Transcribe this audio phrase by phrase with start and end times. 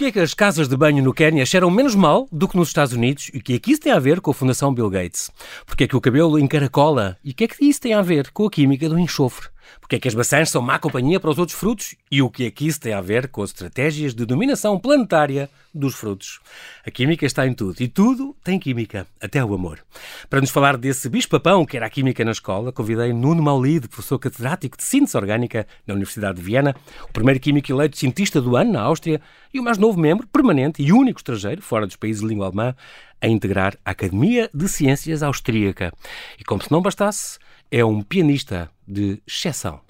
[0.00, 2.68] Porquê é que as casas de banho no Quênia cheiram menos mal do que nos
[2.68, 4.88] Estados Unidos e o que é que isso tem a ver com a Fundação Bill
[4.88, 5.30] Gates?
[5.66, 8.30] Porquê é que o cabelo encaracola e o que é que isso tem a ver
[8.30, 9.50] com a química do enxofre?
[9.80, 11.94] Porque é que as maçãs são má companhia para os outros frutos?
[12.10, 15.50] E o que é que isso tem a ver com as estratégias de dominação planetária
[15.74, 16.40] dos frutos?
[16.86, 17.80] A química está em tudo.
[17.80, 19.80] E tudo tem química, até o amor.
[20.28, 24.18] Para nos falar desse bicho-papão que era a química na escola, convidei Nuno Maulide, professor
[24.18, 26.74] catedrático de síntese orgânica na Universidade de Viena,
[27.08, 29.20] o primeiro químico eleito cientista do ano na Áustria
[29.52, 32.74] e o mais novo membro, permanente e único estrangeiro, fora dos países de língua alemã,
[33.20, 35.92] a integrar a Academia de Ciências Austríaca.
[36.38, 37.38] E como se não bastasse,
[37.70, 39.80] é um pianista de exceção.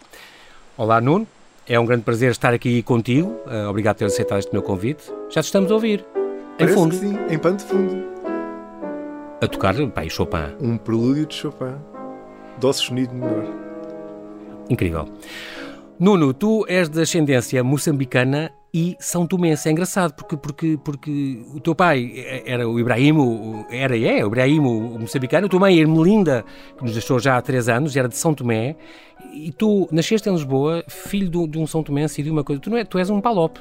[0.77, 1.27] Olá, Nuno.
[1.66, 3.29] É um grande prazer estar aqui contigo.
[3.47, 5.05] Uh, obrigado por ter aceitado este meu convite.
[5.30, 6.05] Já te estamos a ouvir.
[6.59, 6.95] Parece em fundo.
[6.95, 8.05] sim, em pano de fundo.
[9.41, 10.57] A tocar, e Chopin.
[10.61, 11.77] Um prelúdio de Chopin.
[12.59, 13.45] Dó sustenido menor.
[14.68, 15.09] Incrível.
[15.99, 19.68] Nuno, tu és de ascendência moçambicana e São Tomense.
[19.68, 24.29] É engraçado porque, porque, porque o teu pai era o Ibrahim, era e é o
[24.29, 26.45] Ibrahim o moçambicano, a tua mãe, a Ermelinda,
[26.77, 28.77] que nos deixou já há três anos, era de São Tomé,
[29.32, 32.60] e tu nasceste em Lisboa, filho de, um São Tomense e de uma coisa.
[32.60, 33.60] Tu, não é, tu és um palope.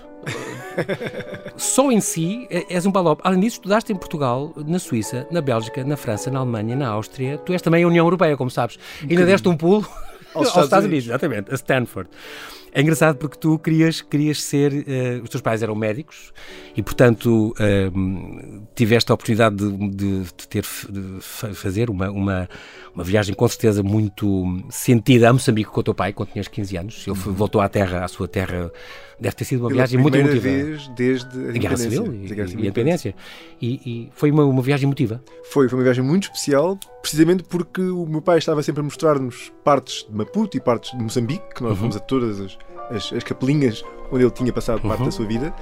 [1.58, 3.22] Só em si és um palope.
[3.26, 7.38] Além disso, estudaste em Portugal, na Suíça, na Bélgica, na França, na Alemanha, na Áustria.
[7.38, 8.78] Tu és também a União Europeia, como sabes.
[9.04, 9.88] Um Ainda deste um pulo
[10.34, 10.86] aos, Estados, Estados Unidos.
[10.86, 11.08] Unidos.
[11.08, 12.10] Exatamente, a Stanford.
[12.74, 14.74] É engraçado porque tu querias, querias ser.
[14.74, 16.32] Uh, os teus pais eram médicos
[16.76, 22.50] e, portanto, uh, tiveste a oportunidade de, de, de ter de fazer uma, uma,
[22.94, 26.78] uma, viagem com certeza muito sentida a Moçambique com o teu pai, quando tinhas 15
[26.78, 27.08] anos.
[27.08, 27.34] Ele uhum.
[27.34, 28.72] voltou à terra, à sua terra.
[29.20, 30.42] Deve ter sido uma Pela viagem muito emotiva.
[30.42, 33.16] vez desde a, Guerra Civil e, e, a Independência.
[33.62, 35.22] E, e, foi uma, uma viagem emotiva.
[35.52, 39.52] Foi, foi uma viagem muito especial, precisamente porque o meu pai estava sempre a mostrar-nos
[39.64, 41.78] partes de Maputo e partes de Moçambique, que nós uhum.
[41.78, 42.58] fomos a todas as
[42.90, 45.06] as, as capelinhas onde ele tinha passado parte uhum.
[45.06, 45.54] da sua vida,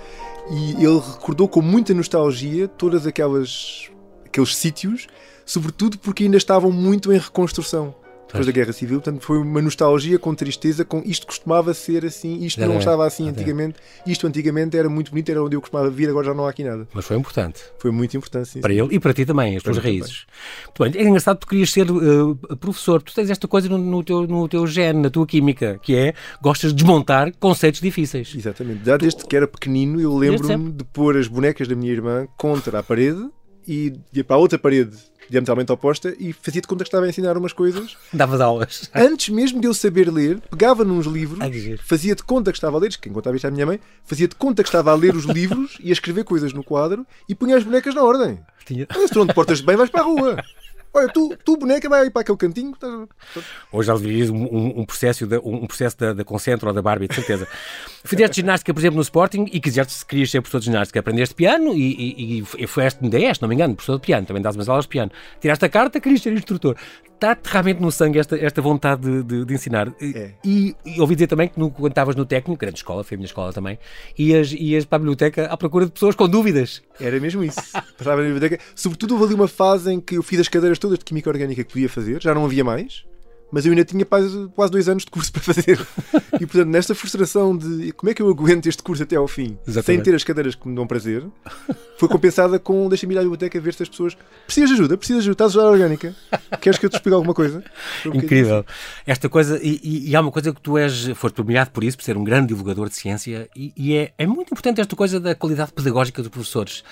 [0.49, 3.89] e ele recordou com muita nostalgia todas aquelas
[4.25, 5.07] aqueles sítios,
[5.45, 7.93] sobretudo porque ainda estavam muito em reconstrução
[8.27, 12.43] depois da Guerra Civil, portanto foi uma nostalgia com tristeza, com isto costumava ser assim,
[12.43, 16.09] isto não estava assim antigamente, isto antigamente era muito bonito, era onde eu costumava vir,
[16.09, 16.87] agora já não há aqui nada.
[16.93, 17.61] Mas foi importante.
[17.79, 18.61] Foi muito importante, sim.
[18.61, 18.81] Para sim.
[18.81, 20.25] ele e para ti também, as para tuas raízes.
[20.65, 23.77] Muito bem, é engraçado que tu querias ser uh, professor, tu tens esta coisa no,
[23.77, 28.33] no, teu, no teu gene, na tua química, que é, gostas de desmontar conceitos difíceis.
[28.35, 32.27] Exatamente, já desde que era pequenino eu lembro-me de pôr as bonecas da minha irmã
[32.37, 33.29] contra a parede
[33.67, 34.97] e ir para a outra parede
[35.29, 37.97] diametralmente oposta e fazia de conta que estava a ensinar umas coisas.
[38.13, 38.89] Davas aulas.
[38.95, 41.39] Antes mesmo de eu saber ler, pegava nos livros,
[41.83, 44.35] fazia de conta que estava a ler, quem contava isto à minha mãe, fazia de
[44.35, 47.57] conta que estava a ler os livros e a escrever coisas no quadro e punha
[47.57, 48.39] as bonecas na ordem.
[48.65, 48.87] Tinha...
[49.15, 50.43] não te portas bem, vais para a rua.
[50.97, 52.75] Olha, tu, tu boneca, vai para aquele cantinho.
[53.71, 57.07] Hoje já vivias um, um, processo, da, um processo da, da Concentro ou da Barbie,
[57.07, 57.47] de certeza.
[58.03, 60.99] Fizeste ginástica, por exemplo, no Sporting e quiseste, querias ser professor de ginástica.
[60.99, 64.25] Aprendeste piano e, e, e foste, ainda não me engano, professor de piano.
[64.25, 65.11] Também dás umas aulas de piano.
[65.39, 66.75] Tiraste a carta, querias ser instrutor.
[67.17, 69.91] Está-te realmente no sangue esta, esta vontade de, de, de ensinar.
[69.99, 70.33] É.
[70.45, 73.17] E, e, ouvi dizer também que no, quando estavas no técnico, grande escola, foi a
[73.17, 73.79] minha escola também,
[74.19, 76.83] ias, ias para a biblioteca à procura de pessoas com dúvidas.
[77.01, 77.59] Era mesmo isso.
[77.97, 78.63] Passava na biblioteca.
[78.75, 81.63] Sobretudo houve ali uma fase em que eu fiz as cadeiras todas de Química Orgânica
[81.63, 83.06] que podia fazer, já não havia mais
[83.51, 85.79] mas eu ainda tinha quase, dois anos de curso para fazer.
[86.39, 89.57] e portanto, nesta frustração de como é que eu aguento este curso até ao fim,
[89.67, 89.85] Exatamente.
[89.85, 91.25] sem ter as cadeiras que me dão prazer,
[91.97, 95.23] foi compensada com deixa-me ir à biblioteca ver se as pessoas precisas de ajuda, precisas
[95.23, 96.15] de ajuda, estás a usar orgânica,
[96.61, 97.63] queres que eu te explique alguma coisa?
[98.05, 98.65] Incrível.
[99.05, 101.97] Esta coisa, e, e, e, há uma coisa que tu és, foste premiado por isso,
[101.97, 105.19] por ser um grande divulgador de ciência, e, e é, é muito importante esta coisa
[105.19, 106.83] da qualidade pedagógica dos professores.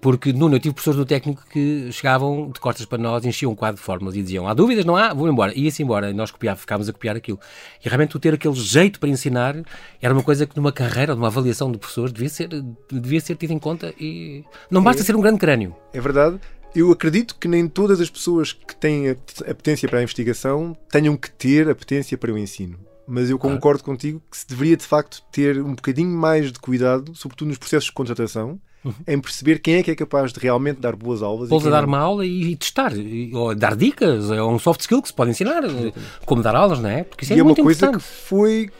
[0.00, 3.54] Porque, Nuno, eu tive professores no técnico que chegavam de costas para nós, enchiam um
[3.54, 5.12] quadro de fórmulas e diziam: há dúvidas, não há?
[5.12, 5.52] Vou embora.
[5.58, 6.10] Ia-se embora.
[6.10, 7.40] E nós copiávamos, ficávamos a copiar aquilo.
[7.84, 9.56] E realmente tu ter aquele jeito para ensinar
[10.00, 12.48] era uma coisa que numa carreira, numa avaliação de professores, devia ser,
[12.90, 15.74] devia ser tido em conta e não basta é, ser um grande crânio.
[15.92, 16.38] É verdade.
[16.74, 21.16] Eu acredito que nem todas as pessoas que têm a potência para a investigação tenham
[21.16, 22.78] que ter a potência para o ensino
[23.10, 27.14] mas eu concordo contigo que se deveria de facto ter um bocadinho mais de cuidado,
[27.14, 28.60] sobretudo nos processos de contratação.
[29.06, 31.48] Em perceber quem é que é capaz de realmente dar boas aulas.
[31.48, 31.88] Pode dar não.
[31.88, 32.92] uma aula e testar,
[33.34, 35.98] ou dar dicas, é um soft skill que se pode ensinar, Exatamente.
[36.24, 37.04] como dar aulas, não é?
[37.04, 38.70] Porque isso é e é, muito uma coisa que foi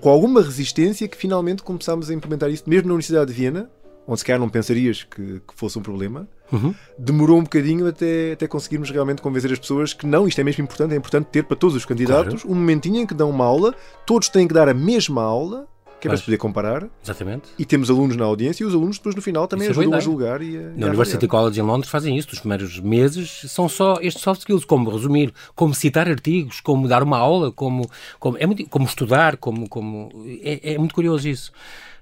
[0.00, 3.70] com alguma resistência que finalmente começámos a implementar isso, mesmo na Universidade de Viena,
[4.06, 6.28] onde se calhar não pensarias que, que fosse um problema.
[6.52, 6.72] Uhum.
[6.96, 10.62] Demorou um bocadinho até, até conseguirmos realmente convencer as pessoas que não, isto é mesmo
[10.62, 12.56] importante, é importante ter para todos os candidatos claro.
[12.56, 13.74] um momentinho em que dão uma aula,
[14.06, 15.66] todos têm que dar a mesma aula
[16.00, 16.88] que é para se poder comparar.
[17.02, 17.48] Exatamente.
[17.58, 19.98] E temos alunos na audiência e os alunos depois no final também isso é ajudam
[19.98, 22.28] a julgar e a, Na University College em Londres fazem isso.
[22.32, 27.02] Os primeiros meses são só estes soft skills, como resumir, como citar artigos, como dar
[27.02, 27.88] uma aula, como,
[28.18, 30.10] como, é muito, como estudar, como, como
[30.42, 31.52] é, é muito curioso isso.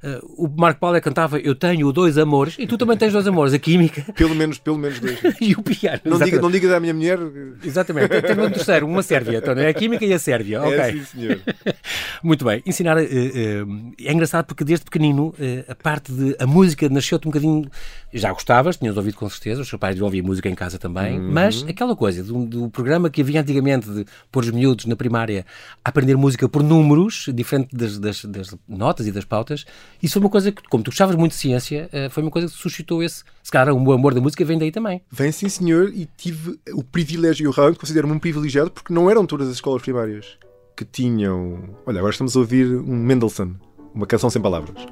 [0.04, 3.26] Uh, o Marco Paulo é cantava Eu tenho dois amores e tu também tens dois
[3.26, 5.18] amores, a química Pelo menos, pelo menos dois.
[5.40, 6.00] e o piano.
[6.04, 7.18] Não diga, não diga da minha mulher.
[7.64, 8.20] Exatamente.
[8.20, 9.38] Tenho um terceiro, uma Sérvia.
[9.38, 10.60] Então, é a química e a Sérvia.
[10.60, 10.78] Ok.
[10.78, 11.40] É, sim, senhor.
[12.22, 12.62] Muito bem.
[12.66, 12.98] Ensinar.
[12.98, 13.64] eh, eh,
[14.00, 16.36] é engraçado porque desde pequenino eh, a parte de.
[16.38, 17.70] A música nasceu-te um bocadinho.
[18.16, 21.32] Já gostavas, tinhas ouvido com certeza, os seus pais ouviam música em casa também, Uhum.
[21.32, 25.44] mas aquela coisa do, do programa que havia antigamente de pôr os miúdos na primária
[25.84, 29.64] a aprender música por números, diferente das, das- das notas e das pautas,
[30.00, 32.46] isso foi uma coisa que, como tu gostavas muito de ciência, eh, foi uma coisa
[32.46, 33.24] que suscitou esse.
[33.42, 35.02] Se calhar o amor da música vem daí também.
[35.10, 39.26] Vem sim, senhor, e tive o privilégio, eu realmente considero-me um privilegiado, porque não eram
[39.26, 40.38] todas as escolas primárias
[40.76, 41.74] que tinham.
[41.84, 43.54] Olha, agora estamos a ouvir um Mendelssohn,
[43.92, 44.86] uma canção sem palavras.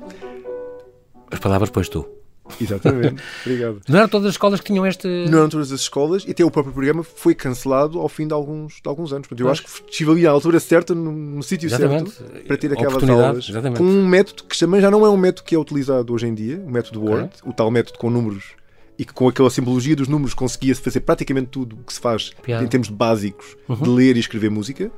[1.31, 2.05] As palavras pões tu.
[2.61, 3.81] Exatamente, obrigado.
[3.89, 5.07] Não eram todas as escolas que tinham este.
[5.29, 8.35] Não eram todas as escolas e até o próprio programa foi cancelado ao fim de
[8.35, 9.27] alguns, de alguns anos.
[9.29, 12.13] Portanto, eu acho que estive ali à altura certa, no, no sítio certo,
[12.47, 13.49] para ter aquelas aulas.
[13.49, 13.79] exatamente.
[13.79, 16.35] Com um método que também já não é um método que é utilizado hoje em
[16.35, 18.45] dia, o método Word, o tal método com números
[18.99, 22.31] e que com aquela simbologia dos números conseguia-se fazer praticamente tudo o que se faz
[22.47, 23.77] em termos básicos Uhum.
[23.77, 24.91] de ler e escrever música.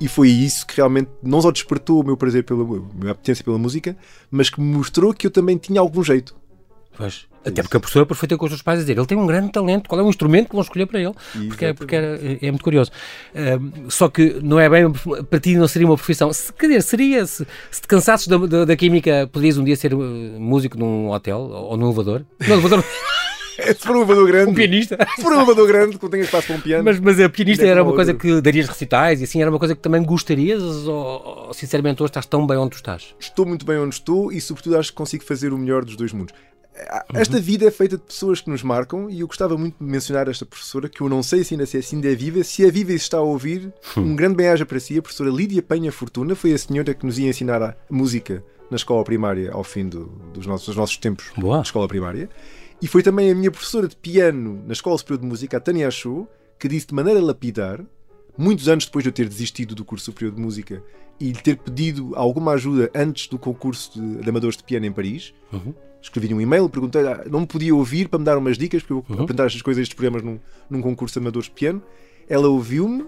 [0.00, 3.42] E foi isso que realmente não só despertou o meu prazer pela a minha apetência
[3.42, 3.96] pela música,
[4.30, 6.36] mas que me mostrou que eu também tinha algum jeito.
[6.98, 7.28] Pois.
[7.46, 9.16] Até porque a professora depois foi ter com os seus pais a dizer ele tem
[9.16, 11.14] um grande talento, qual é o instrumento que vão escolher para ele?
[11.46, 12.90] Porque, é, porque é, é muito curioso.
[13.32, 14.90] Ahm, só que não é bem,
[15.30, 16.32] para ti não seria uma profissão.
[16.32, 19.76] Se, quer dizer, seria, se, se te cansasses da, da, da química, poderias um dia
[19.76, 22.26] ser uh, músico num hotel ou num elevador?
[22.40, 22.84] Num elevador,
[23.58, 24.96] Se for um elevador grande, um pianista.
[25.16, 26.84] se for um elevador grande, que tenha espaço para um piano.
[26.84, 29.58] Mas, mas a pianista é era uma coisa que darias recitais e assim, era uma
[29.58, 33.14] coisa que também gostarias ou, ou, sinceramente hoje estás tão bem onde tu estás?
[33.18, 36.12] estou muito bem onde estou e, sobretudo, acho que consigo fazer o melhor dos dois
[36.12, 36.34] mundos.
[37.14, 40.28] Esta vida é feita de pessoas que nos marcam e eu gostava muito de mencionar
[40.28, 42.44] esta professora, que eu não sei se ainda, se ainda é viva.
[42.44, 44.98] Se é viva e se está a ouvir, um grande bem-aja para si.
[44.98, 48.76] A professora Lídia Penha Fortuna foi a senhora que nos ia ensinar a música na
[48.76, 51.60] escola primária ao fim do- dos, nossos, dos nossos tempos Boa.
[51.60, 52.28] de escola primária.
[52.80, 55.88] E foi também a minha professora de piano na Escola Superior de Música, a Tânia
[55.88, 56.28] Achou,
[56.58, 57.80] que disse de maneira lapidar,
[58.36, 60.80] muitos anos depois de eu ter desistido do curso superior de música
[61.18, 64.92] e lhe ter pedido alguma ajuda antes do concurso de, de amadores de piano em
[64.92, 65.74] Paris, Uhum.
[66.00, 68.96] Escrevi-lhe um e-mail, perguntei não me podia ouvir para me dar umas dicas, porque eu
[68.98, 69.04] Uhum.
[69.16, 70.38] vou apresentar estas coisas, estes programas num,
[70.70, 71.82] num concurso de amadores de piano.
[72.28, 73.06] Ela ouviu-me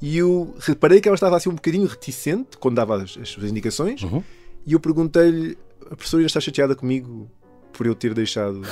[0.00, 3.50] e eu reparei que ela estava assim um bocadinho reticente quando dava as, as suas
[3.50, 4.02] indicações.
[4.02, 4.22] Uhum.
[4.66, 5.56] E eu perguntei-lhe:
[5.90, 7.30] a professora está chateada comigo
[7.72, 8.62] por eu ter deixado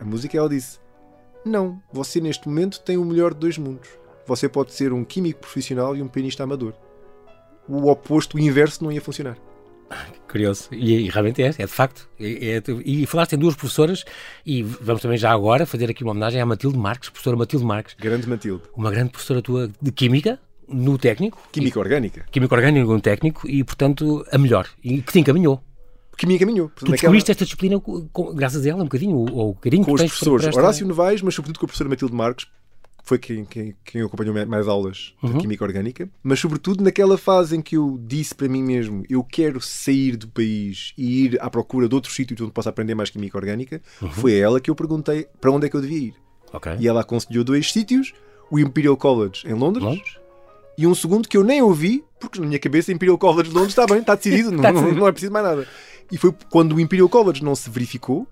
[0.00, 0.36] a música?
[0.36, 0.78] E ela disse:
[1.44, 3.88] Não, você neste momento tem o melhor de dois mundos.
[4.26, 6.72] Você pode ser um químico profissional e um pianista amador.
[7.68, 9.36] O oposto, o inverso, não ia funcionar.
[10.28, 10.68] Curioso.
[10.72, 12.08] E, e realmente é, é de facto.
[12.18, 14.04] É- é- e falaste em duas professoras
[14.46, 17.94] e vamos também já agora fazer aqui uma homenagem à Matilde Marques, professora Matilde Marques,
[17.98, 18.62] Grande Matilde.
[18.76, 21.38] uma grande professora tua de Química, no técnico.
[21.52, 22.24] Química orgânica.
[22.26, 24.66] E, química orgânica no técnico e, portanto, a melhor.
[24.82, 25.62] E que te encaminhou.
[26.16, 26.68] Que me encaminhou.
[26.68, 29.54] Portanto, Tu naquela- descobriste esta disciplina com- com- graças a ela um bocadinho, ou, o
[29.54, 32.44] carinho com que os professores esta- Horácio Novaes, mas sobretudo com a professora Matilde Marques,
[32.44, 32.50] que
[33.04, 35.32] foi quem, quem, quem acompanhou mais aulas Uhum.
[35.32, 39.22] de Química Orgânica, mas sobretudo naquela fase em que eu disse para mim mesmo eu
[39.24, 43.10] quero sair do país e ir à procura de outro sítio onde possa aprender mais
[43.10, 44.10] Química Orgânica, Uhum.
[44.10, 46.14] foi a ela que eu perguntei para onde é que eu devia ir.
[46.52, 46.72] Ok.
[46.78, 48.12] E ela aconselhou dois sítios,
[48.50, 50.16] o Imperial College em Londres, Londres?
[50.78, 53.72] e um segundo que eu nem ouvi, porque na minha cabeça Imperial College de Londres
[53.72, 55.00] está bem, está decidido, não, não- decidido.
[55.00, 55.66] não é preciso mais nada.
[56.10, 58.26] E foi quando o Imperial College não se verificou,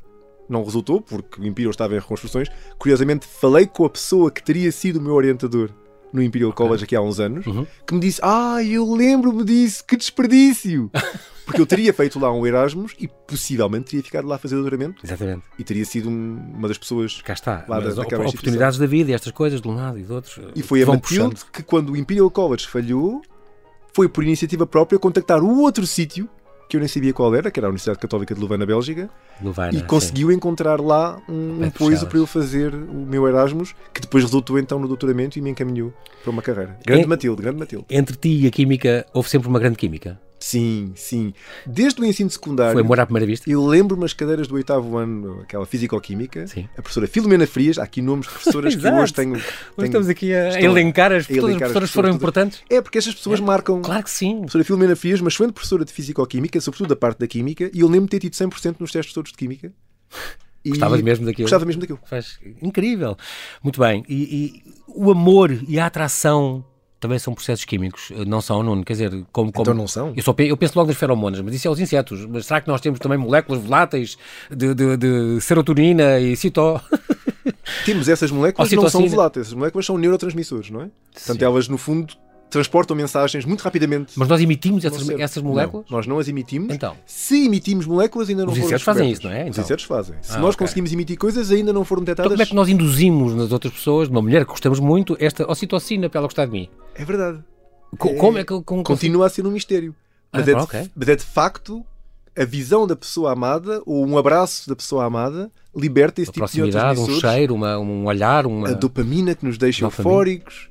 [0.51, 2.49] não resultou, porque o Imperial estava em reconstruções.
[2.79, 5.71] Curiosamente, falei com a pessoa que teria sido o meu orientador
[6.13, 7.65] no Imperial College aqui há uns anos, Uhum.
[7.87, 10.91] que me disse: Ah, eu lembro-me disso, que desperdício!
[11.47, 15.05] Porque eu teria feito lá um Erasmus e possivelmente teria ficado lá a fazer doutoramento
[15.05, 15.43] Exatamente.
[15.59, 17.65] e teria sido um- uma das pessoas Cá está.
[17.69, 20.15] Lá da- daquela op- oportunidades da vida e estas coisas de um lado e do
[20.15, 20.53] outro.
[20.55, 21.51] E foi a Matilde puxando.
[21.53, 23.21] que, quando o Imperial College falhou,
[23.93, 26.29] foi por iniciativa própria contactar o outro sítio,
[26.71, 29.11] que eu nem sabia qual era, que era a Universidade Católica de Louvain, na Bélgica,
[29.73, 34.23] e conseguiu encontrar lá um, um poiso para eu fazer o meu Erasmus, que depois
[34.23, 36.79] resultou então no doutoramento e me encaminhou para uma carreira.
[36.87, 37.87] Grande É- Matilde, grande Matilde.
[37.89, 37.97] sim.
[37.97, 40.21] Entre ti e a química houve sempre uma grande química.
[40.43, 41.35] Sim, sim.
[41.67, 43.49] Desde o ensino secundário, Foi amor à primeira vista.
[43.49, 46.67] eu lembro-me as cadeiras do oitavo ano, aquela Físico-Química, Sim.
[46.79, 49.35] a professora Filomena Frias, há aqui nomes de professoras que hoje tenho...
[49.35, 52.17] Tenho- estamos aqui a estou elencar as, a elencar as professoras foram todas.
[52.17, 52.63] importantes.
[52.71, 53.83] É porque estas pessoas marcam...
[53.83, 54.37] Claro que sim.
[54.37, 57.81] A professora Filomena Frias, uma excelente professora de Físico-Química, sobretudo da parte da Química, e
[57.81, 59.71] eu lembro de ter tido 100% nos testes todos de Química.
[60.63, 61.45] E Gostavas mesmo daquilo?
[61.45, 61.99] Gostava mesmo daquilo.
[62.05, 62.39] Faz...
[62.61, 63.17] Incrível.
[63.63, 64.05] Muito bem.
[64.07, 66.63] E, e o amor e a atração
[67.01, 68.85] também são processos químicos, não são, Nuno?
[68.85, 69.51] Quer dizer, como.
[69.51, 69.63] como...
[69.63, 70.13] Então não são?
[70.15, 72.27] Eu, só eu penso logo nas feromonas, mas isso é os insetos.
[72.27, 74.19] Mas será que nós temos também moléculas voláteis
[74.51, 76.81] de, de, de serotonina e citó?
[77.85, 80.91] Temos essas moléculas não são voláteis, essas moléculas são neurotransmissores, não é?
[81.15, 81.45] Portanto, Sim.
[81.45, 82.15] elas, no fundo,
[82.51, 84.13] transportam mensagens muito rapidamente.
[84.17, 85.87] Mas nós emitimos essas, essas moléculas?
[85.89, 86.75] Não, nós não as emitimos.
[86.75, 86.97] Então.
[87.07, 89.43] Se emitimos moléculas, ainda não Os foram insetos fazem isso, não é?
[89.45, 89.65] Os Então.
[89.65, 90.17] insetos fazem.
[90.21, 90.67] Se Ah, nós ok.
[90.67, 92.33] conseguimos emitir coisas, ainda não foram Então detectadas.
[92.33, 96.11] como é que nós induzimos nas outras pessoas, numa mulher que gostamos muito, esta ocitocina
[96.11, 96.69] para ela gostar de mim?
[96.95, 97.39] É verdade.
[97.97, 99.95] Co- Como é que eu como Continua a ser um mistério.
[100.33, 100.91] Mas, Ah, é, de, ok.
[100.95, 101.85] mas é de facto
[102.39, 106.47] a visão da pessoa amada ou um abraço da pessoa amada liberta esse Uma tipo
[106.47, 108.69] de proximidade, um cheiro, uma- um olhar, uma...
[108.69, 110.09] a dopamina que nos deixa Dopamina.
[110.09, 110.69] eufóricos,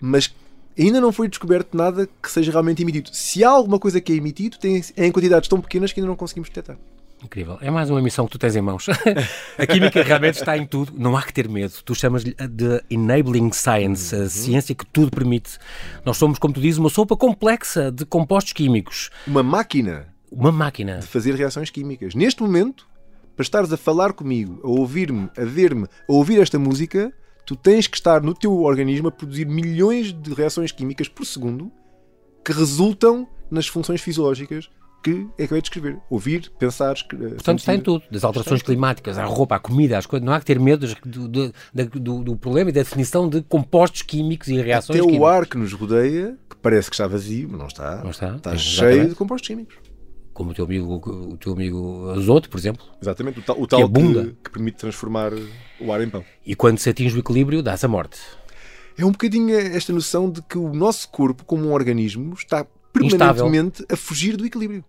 [0.00, 0.30] mas
[0.78, 3.10] ainda não foi descoberto nada que seja realmente emitido.
[3.12, 6.08] Se há alguma coisa que é emitido, tem, é em quantidades tão pequenas que ainda
[6.08, 6.76] não conseguimos detectar.
[7.22, 7.58] Incrível.
[7.60, 8.86] É mais uma missão que tu tens em mãos.
[9.58, 10.92] a química realmente está em tudo.
[10.96, 11.74] Não há que ter medo.
[11.84, 14.22] Tu chamas-lhe de enabling science, Uhum.
[14.22, 15.58] a ciência que tudo permite.
[16.02, 19.10] Nós somos, como tu dizes, uma sopa complexa de compostos químicos.
[19.26, 20.98] Uma máquina Uma máquina.
[21.00, 22.14] de fazer reações químicas.
[22.14, 22.86] Neste momento,
[23.36, 27.12] para estares a falar comigo, a ouvir-me, a ver-me, a ouvir esta música,
[27.50, 31.68] tu tens que estar no teu organismo a produzir milhões de reações químicas por segundo
[32.44, 34.70] que resultam nas funções fisiológicas
[35.02, 35.98] que é que eu ia descrever.
[36.08, 37.84] Ouvir, pensar, escre- Portanto, está em sentir.
[37.86, 38.04] tudo.
[38.08, 40.24] Das alterações climáticas, à roupa, à comida, às coisas.
[40.24, 44.02] Não há que ter medo do, do, do- do problema e da definição de compostos
[44.02, 45.28] químicos e reações Até o químicas.
[45.28, 48.04] ar que nos rodeia, que parece que está vazio, mas não está.
[48.04, 48.36] Não está.
[48.36, 49.74] Está É, cheio de compostos químicos.
[50.32, 52.84] Como o teu amigo, o teu amigo azoto, por exemplo.
[53.00, 53.40] Exatamente.
[53.40, 54.24] O tal, o tal abunda.
[54.24, 55.32] que, que permite transformar
[55.80, 56.24] o ar em pão.
[56.46, 58.20] E quando se atinge o equilíbrio, dá-se a morte.
[58.96, 62.66] É um bocadinho esta noção de que o nosso corpo, como um organismo, está
[63.02, 63.44] Instável.
[63.44, 64.84] permanentemente a fugir do equilíbrio.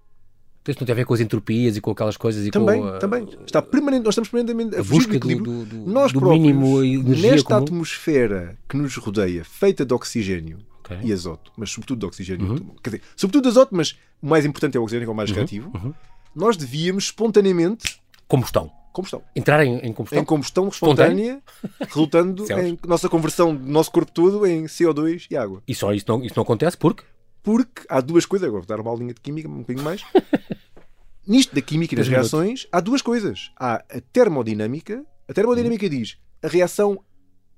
[0.68, 2.88] Isso não tem a ver com as entropias e com aquelas coisas e Também, com
[2.88, 3.28] a, também.
[3.46, 5.54] Está permanente, nós estamos permanentemente a, a fugir do busca do, equilíbrio.
[5.54, 7.64] do, do, nós do próprios, mínimo energia nesta comum.
[7.64, 10.60] atmosfera que nos rodeia, feita de oxigênio
[10.96, 11.10] Ok.
[11.10, 12.76] e azoto, mas sobretudo de oxigênio, Uhum.
[12.84, 15.16] quer dizer, sobretudo de azoto, mas o mais importante é o oxigênio, que é o
[15.16, 15.94] mais reativo, uhum.
[16.36, 18.72] nós devíamos espontaneamente Combustão.
[18.94, 19.22] combustão.
[19.36, 20.20] Entrar em, em combustão.
[20.22, 21.42] Em combustão Espontânea?
[21.46, 25.62] espontânea, resultando em nossa conversão do nosso corpo todo em CO2 e água.
[25.68, 27.04] E só isso não, isso não acontece porque
[27.44, 30.04] Porque há duas coisas, agora vou dar uma aulinha de química um bocadinho mais.
[31.28, 33.52] Nisto da química e das reações, há duas coisas.
[33.58, 35.06] Há a termodinâmica.
[35.30, 37.00] A termodinâmica diz a reação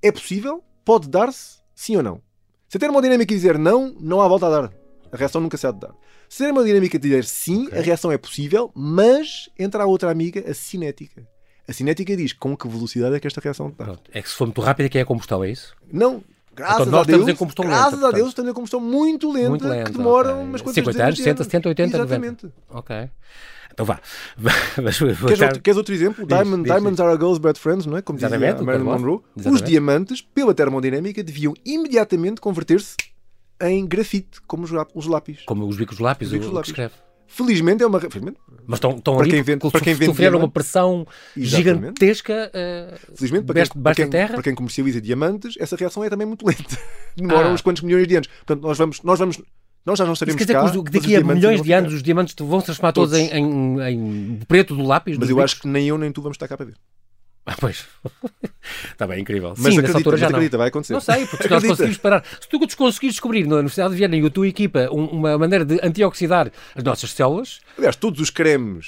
[0.01, 2.21] é possível, pode dar-se, sim ou não.
[2.73, 4.73] Se a termodinâmica dizer não, não há volta a dar.
[5.11, 5.91] A reação nunca se há de dar.
[6.27, 7.77] Se a termodinâmica dizer sim, Ok.
[7.77, 11.23] a reação é possível, mas entra a outra amiga, a cinética.
[11.67, 13.83] A cinética diz com que velocidade é que esta reação está.
[13.83, 15.75] pronto, é que se for muito rápido é que é a combustão, é isso?
[15.91, 16.23] Não,
[16.55, 18.15] graças Então nós a Deus, em combustão lenta, graças a portanto.
[18.15, 20.43] Deus estamos em combustão muito lenta, Muito lenta, que demora ok.
[20.43, 22.15] umas quantas 50 anos, dezenas de 60, 70, 80, 90.
[22.15, 22.53] Exatamente.
[22.71, 23.09] Ok.
[23.73, 23.99] Então vá.
[24.75, 25.01] Queres,
[25.41, 26.25] outro, queres outro exemplo?
[26.25, 28.01] Diz, Diamond, diz, Diamonds are a girl's best friends, não é?
[28.01, 28.85] Como dizia Exatamente, a o Marilyn.
[28.85, 29.15] Monroe.
[29.35, 29.63] Os Exatamente.
[29.69, 32.95] diamantes, pela termodinâmica, deviam imediatamente converter-se
[33.61, 35.39] em grafite, como os, lá- os lápis.
[35.45, 36.69] Como os bicos lápis, Os bicos o, de o que lápis.
[36.71, 36.93] escreve.
[37.25, 37.99] Felizmente é uma.
[37.99, 38.37] Felizmente,
[38.67, 41.73] Mas estão, estão Para ali quem vende- para quem vende uma pressão Exatamente.
[41.79, 44.33] gigantesca eh, felizmente para, quem, para, quem, terra.
[44.35, 46.77] para quem comercializa diamantes, essa reação é também muito lenta.
[47.17, 47.51] Demora Ah.
[47.53, 48.27] uns quantos milhões de anos.
[48.27, 49.01] Portanto, nós vamos.
[49.01, 49.41] Nós, vamos,
[49.85, 51.93] nós já não Isso estaremos quer dizer cá, que os- daqui a milhões de anos
[51.93, 53.31] os diamantes vão se transformar todos, Todos.
[53.31, 55.17] em, em- em preto do lápis?
[55.17, 55.51] Mas eu bicos?
[55.51, 56.75] acho que nem eu nem tu vamos estar cá para ver.
[57.45, 57.85] Ah, pois.
[58.91, 59.49] Está bem, incrível.
[59.57, 60.37] Mas Sim, acredita, altura já mas não.
[60.37, 60.93] acredita, vai acontecer.
[60.93, 62.23] Não sei, porque se nós conseguimos parar.
[62.39, 65.65] Se tu conseguires descobrir na Universidade de Viena e a tua equipa um- uma maneira
[65.65, 68.85] de antioxidar as nossas células, Aliás, todos os cremes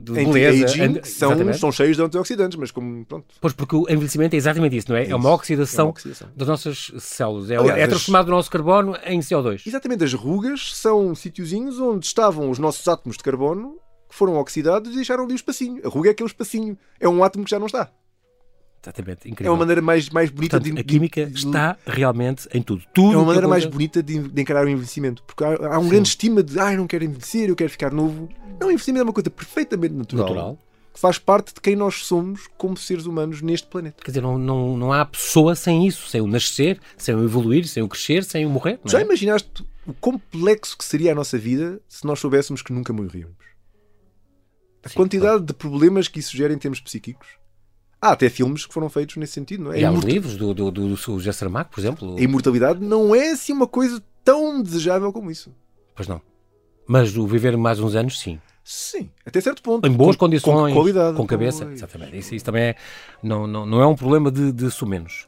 [0.00, 1.58] de beleza, and- são, exatamente.
[1.58, 3.04] são cheios de antioxidantes, mas como.
[3.04, 3.26] Pronto.
[3.40, 5.02] Pois porque o envelhecimento é exatamente isso, não é?
[5.08, 5.34] É, uma isso.
[5.34, 6.28] oxidação, É uma oxidação.
[6.34, 7.50] das nossas células.
[7.50, 9.62] É, Aliás, é as- transformado o nosso carbono em CO2.
[9.66, 13.76] Exatamente, as rugas são sítiozinhos onde estavam os nossos átomos de carbono
[14.12, 15.80] que foram oxidados e deixaram ali o espacinho.
[15.84, 16.76] A ruga é aquele espacinho.
[17.00, 17.90] É um átomo que já não está.
[18.84, 19.52] Exatamente, É incrível.
[19.52, 22.82] uma maneira mais, mais bonita Portanto, de, a química de- está realmente em tudo.
[22.92, 25.22] Tudo É uma maneira mais bonita de, de encarar o envelhecimento.
[25.22, 25.88] Porque há, há um Sim.
[25.88, 28.28] grande estima de ah, eu não quero envelhecer, eu quero ficar novo.
[28.60, 30.58] Não, o envelhecimento é uma coisa perfeitamente natural, natural.
[30.92, 34.02] que faz parte de quem nós somos como seres humanos neste planeta.
[34.04, 37.66] Quer dizer, não, não, não há pessoa sem isso, sem o nascer, sem o evoluir,
[37.68, 38.80] sem o crescer, sem o morrer.
[38.84, 39.02] Não Já é?
[39.04, 43.36] imaginaste o complexo que seria a nossa vida se nós soubéssemos que nunca morríamos?
[44.84, 47.28] A Sim, quantidade de problemas que isso gera em termos psíquicos.
[48.00, 49.80] Há até filmes que foram feitos nesse sentido, não é?
[49.80, 52.16] E há A os livros do, do, do, do José Saramago, por exemplo.
[52.16, 55.54] a imortalidade não é assim uma coisa tão desejável como isso.
[55.94, 56.20] Pois não.
[56.86, 58.40] Mas o viver mais uns anos, sim.
[58.64, 59.86] Sim, até certo ponto.
[59.86, 61.16] Em boas Com- condições, com qualidade.
[61.16, 61.64] com cabeça.
[61.64, 61.78] Pois.
[61.78, 62.16] Exatamente.
[62.16, 62.76] Isso, isso também é,
[63.22, 65.26] não, não, não é um problema de, de sumenos.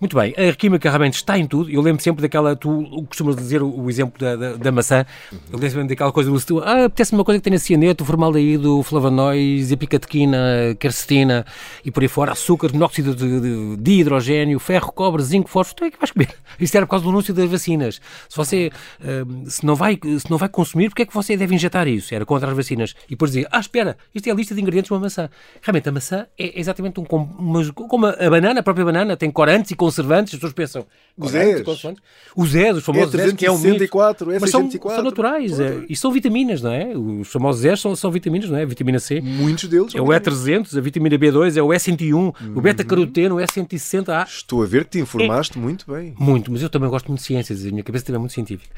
[0.00, 1.70] Muito bem, a química realmente está em tudo.
[1.70, 5.04] Eu lembro sempre daquela, tu costumas dizer o, exemplo da, da, da maçã.
[5.30, 9.70] Eu lembro sempre daquela coisa do ah, apetece-me uma coisa que tenha cianeto, formaldeído, flavonoides,
[9.70, 11.44] epicatequina, quercetina
[11.84, 15.76] e por aí fora, açúcar, monóxido de, de, de hidrogênio, ferro, cobre, zinco, fósforo.
[15.76, 16.30] Tu é que vais comer?
[16.58, 18.00] Isto era por causa do anúncio das vacinas.
[18.28, 18.70] Se você
[19.02, 22.14] ah, se não, vai, se não vai consumir, porque é que você deve injetar isso?
[22.14, 22.94] Era contra as vacinas.
[23.06, 25.28] E depois dizia, ah, espera, isto é a lista de ingredientes de uma maçã.
[25.60, 29.70] Realmente, a maçã é exatamente um, como, como a banana, a própria banana, tem corantes
[29.70, 30.86] e conservantes, as pessoas pensam.
[31.18, 31.32] Os
[31.62, 32.02] consoantes.
[32.34, 33.76] Os Zs, os É famosos Zs, que é o mito.
[33.76, 34.96] 364, é Mas são, 604.
[34.96, 36.96] são naturais é, e são vitaminas, não é?
[36.96, 38.62] Os famosos Zs são, são vitaminas, não é?
[38.62, 39.20] A vitamina C.
[39.20, 39.94] Muitos deles.
[39.94, 44.26] É o E300, a vitamina B2, é o E101, o beta-caroteno, o E160A.
[44.26, 46.14] Estou a ver que te informaste muito bem.
[46.18, 48.74] Muito, mas eu também gosto muito de ciências, a minha cabeça também é muito científica.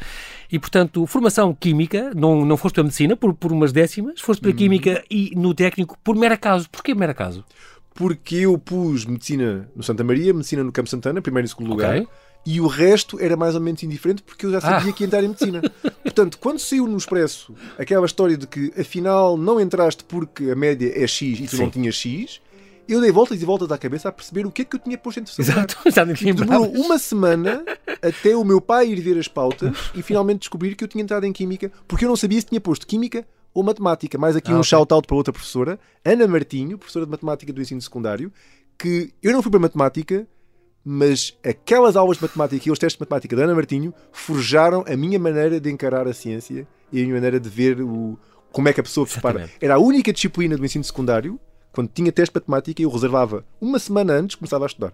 [0.50, 4.40] E, portanto, formação química, não, não foste para a medicina por, por umas décimas, foste
[4.40, 6.68] para a química e no técnico por mero acaso.
[6.70, 7.44] Porquê mero acaso?
[7.94, 11.96] Porque eu pus medicina no Santa Maria, medicina no Campo Santana, primeiro e segundo lugar.
[11.96, 12.08] Ok.
[12.44, 14.92] E o resto era mais ou menos indiferente porque eu já sabia Ah.
[14.92, 15.60] que ia entrar em medicina.
[16.02, 20.92] Portanto, quando saiu no Expresso aquela história de que afinal não entraste porque a média
[20.94, 21.62] é X e tu Sim.
[21.62, 22.40] não tinhas X,
[22.88, 24.98] eu dei voltas e voltas à cabeça a perceber o que é que eu tinha
[24.98, 25.52] posto em terceiro.
[25.52, 27.62] Exato, já nem Demorou uma semana
[28.02, 31.24] até o meu pai ir ver as pautas e finalmente descobrir que eu tinha entrado
[31.24, 34.18] em Química, porque eu não sabia se tinha posto Química ou Matemática.
[34.18, 34.68] Mais aqui Ah, um ok.
[34.68, 38.32] shout-out para outra professora, Ana Martinho, professora de Matemática do ensino secundário,
[38.78, 40.26] que eu não fui para Matemática,
[40.84, 44.96] mas aquelas aulas de Matemática e aqueles testes de Matemática da Ana Martinho forjaram a
[44.96, 48.18] minha maneira de encarar a ciência e a minha maneira de ver o,
[48.50, 49.38] como é que a pessoa se prepara.
[49.40, 49.64] Exatamente.
[49.64, 51.38] Era a única disciplina do ensino secundário,
[51.72, 54.92] quando tinha teste de Matemática, eu reservava uma semana antes, começava a estudar.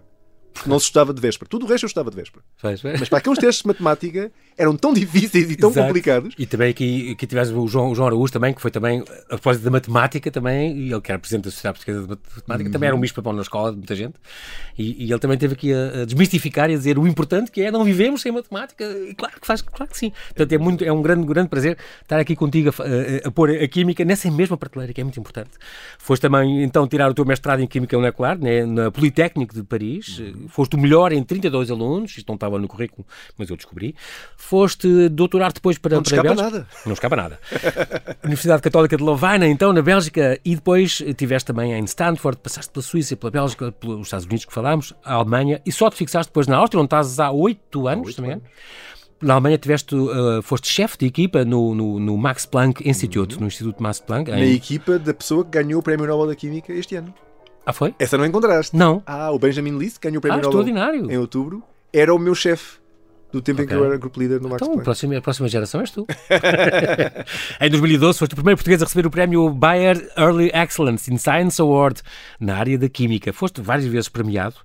[0.53, 1.47] Porque não se estudava de véspera.
[1.49, 2.43] Tudo o resto eu estudava de véspera.
[2.57, 2.99] Faz, faz.
[2.99, 5.87] Mas para aqueles testes de matemática eram tão difíceis e tão Exato.
[5.87, 6.33] complicados.
[6.37, 9.27] E também aqui, aqui tivemos o João, o João Araújo também, que foi também, a
[9.29, 12.87] propósito da matemática também, e ele que era presidente da Sociedade Portuguesa de Matemática, também
[12.87, 14.15] era um bicho papão na escola de muita gente,
[14.77, 17.61] e, e ele também teve aqui a, a desmistificar e a dizer o importante que
[17.61, 20.11] é não vivemos sem matemática, e claro que faz, claro que sim.
[20.27, 22.83] Portanto, é, muito, é um grande, grande prazer estar aqui contigo a,
[23.25, 25.51] a- a pôr a química nessa mesma prateleira, que é muito importante.
[25.97, 30.21] Foste também, então, tirar o teu mestrado em Química Molecular, né, na Politécnico de Paris,
[30.47, 33.05] foste o melhor em 32 alunos, isto não estava no currículo,
[33.37, 33.95] mas eu descobri.
[34.37, 36.43] Foste doutorar depois para, Não para a Bélgica.
[36.43, 36.67] nada.
[36.85, 37.39] Não escapa nada.
[38.23, 42.83] Universidade Católica de Lovaina, então, na Bélgica, e depois estiveste também em Stanford, passaste pela
[42.83, 46.47] Suíça, pela Bélgica, pelos Estados Unidos, que falámos, a Alemanha, e só te fixaste depois
[46.47, 48.49] na Áustria, onde estás há oito anos, oito se não me engano.
[49.21, 53.47] Na Alemanha tiveste, uh, foste chefe de equipa no, no, no Max Planck Institute, no
[53.47, 54.31] Instituto Max Planck.
[54.31, 54.53] Na Em...
[54.55, 57.13] equipa da pessoa que ganhou o Prémio Nobel da Química este ano.
[57.65, 57.93] Ah, foi?
[57.99, 58.75] Essa não encontraste.
[58.75, 59.03] Não.
[59.05, 61.11] Ah, o Benjamin List ganhou o Ah, Prémio Nobel extraordinário.
[61.11, 61.61] em outubro.
[61.93, 62.77] Era o meu chefe
[63.31, 64.79] do tempo em que eu era group leader no Max Então,
[65.17, 66.07] a próxima geração és tu.
[67.61, 71.61] em 2012 foste o primeiro português a receber o prémio Bayer Early Excellence in Science
[71.61, 72.01] Award
[72.39, 73.31] na área da Química.
[73.31, 74.55] Foste várias vezes premiado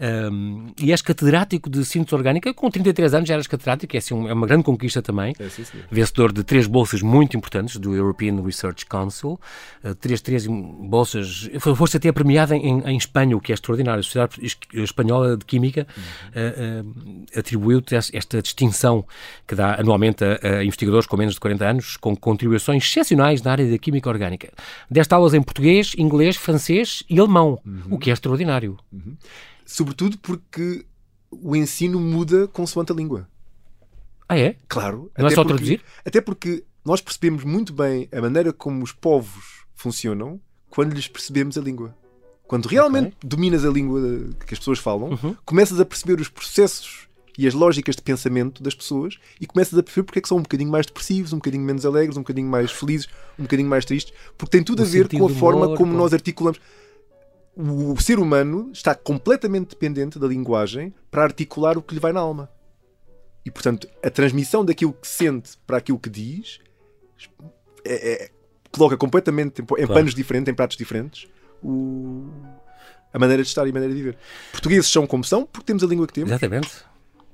[0.00, 2.52] hum, e és catedrático de síntese orgânica.
[2.54, 5.34] Com 33 anos já eras catedrático, é, assim, um- é uma grande conquista também.
[5.38, 5.64] É, sim.
[5.90, 9.38] Vencedor de três bolsas muito importantes do European Research Council,
[9.82, 11.48] eh, três, três bolsas.
[11.60, 14.00] Fo- Foste até premiada em, em Espanha, o que é extraordinário.
[14.00, 15.86] A Sociedade Es- Espanhola de Química
[16.34, 16.82] eh,
[17.34, 19.04] eh, atribuiu-te es- esta distinção
[19.46, 23.52] que dá anualmente a, a investigadores com menos de 40 anos com contribuições excepcionais na
[23.52, 24.52] área da química orgânica.
[24.90, 27.58] Deste aulas em português, inglês, francês e alemão,
[27.90, 28.76] o que é extraordinário.
[29.70, 30.86] Sobretudo porque
[31.30, 33.28] o ensino muda consoante a língua.
[34.26, 34.56] Ah, é?
[34.66, 35.10] Claro.
[35.16, 35.82] Não é até só porque- traduzir?
[36.06, 41.58] Até porque nós percebemos muito bem a maneira como os povos funcionam quando lhes percebemos
[41.58, 41.94] a língua.
[42.46, 44.00] Quando realmente dominas a língua
[44.46, 45.36] que as pessoas falam, Uhum.
[45.44, 49.82] começas a perceber os processos e as lógicas de pensamento das pessoas e começas a
[49.82, 52.48] perceber porque é que são um bocadinho mais depressivos, um bocadinho menos alegres, um bocadinho
[52.48, 53.06] mais felizes,
[53.38, 55.76] um bocadinho mais tristes, porque tem tudo O a ver com a do forma humor,
[55.76, 56.58] como com- nós articulamos.
[57.60, 62.20] O ser humano está completamente dependente da linguagem para articular o que lhe vai na
[62.20, 62.48] alma.
[63.44, 66.60] E, portanto, a transmissão daquilo que sente para aquilo que diz
[67.84, 68.30] é- é-
[68.70, 71.26] coloca completamente em, em panos diferentes, em pratos diferentes,
[71.62, 72.28] o-
[73.12, 74.18] a maneira de estar e a maneira de viver.
[74.52, 76.30] Portugueses são como são porque temos a língua que temos.
[76.30, 76.70] Exatamente.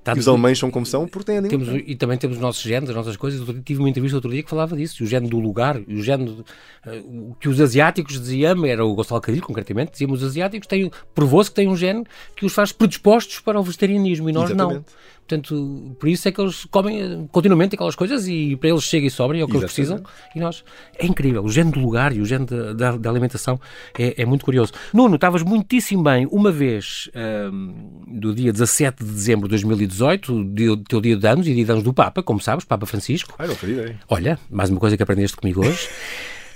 [0.04, 1.58] Está E os alemães são como são porque têm a língua.
[1.58, 1.82] Temos, têm.
[1.86, 3.40] e também temos os nossos genes, as nossas coisas.
[3.64, 6.44] Tive uma entrevista outro dia que falava disso, o gene do lugar, o gene do-
[6.86, 10.68] eh, o que os asiáticos diziam, era o Gonçalo Cadilho concretamente, dizíamos os asiáticos
[11.14, 12.04] provou-se que têm um gene
[12.36, 14.84] que os faz predispostos para o vegetarianismo e nós não.
[15.26, 15.48] Exatamente.
[15.48, 19.06] Portanto, por isso é que eles comem eh, continuamente aquelas coisas e para eles chega
[19.06, 19.96] e sobra é o que eles precisam.
[19.96, 20.36] Exatamente.
[20.36, 20.64] E nós,
[20.98, 23.58] é incrível, o gene do lugar e o gene da, da- alimentação
[23.98, 24.72] é, é muito curioso.
[24.92, 27.72] Nuno, estavas muitíssimo bem uma vez ahm,
[28.06, 31.64] do dia 17 de dezembro de 2018, o dia- teu dia de anos e dia
[31.64, 33.34] de anos do Papa, como sabes, Papa Francisco.
[33.38, 33.98] Ai, não ideia.
[34.08, 35.88] Olha, mais uma coisa que aprendeste comigo hoje.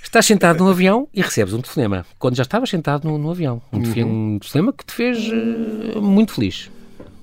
[0.02, 2.04] Estás sentado num avião e recebes um telefonema.
[2.18, 3.61] Quando já estavas sentado no, no avião.
[3.72, 6.70] Um, telefi- um telefonema que te fez eh, muito feliz.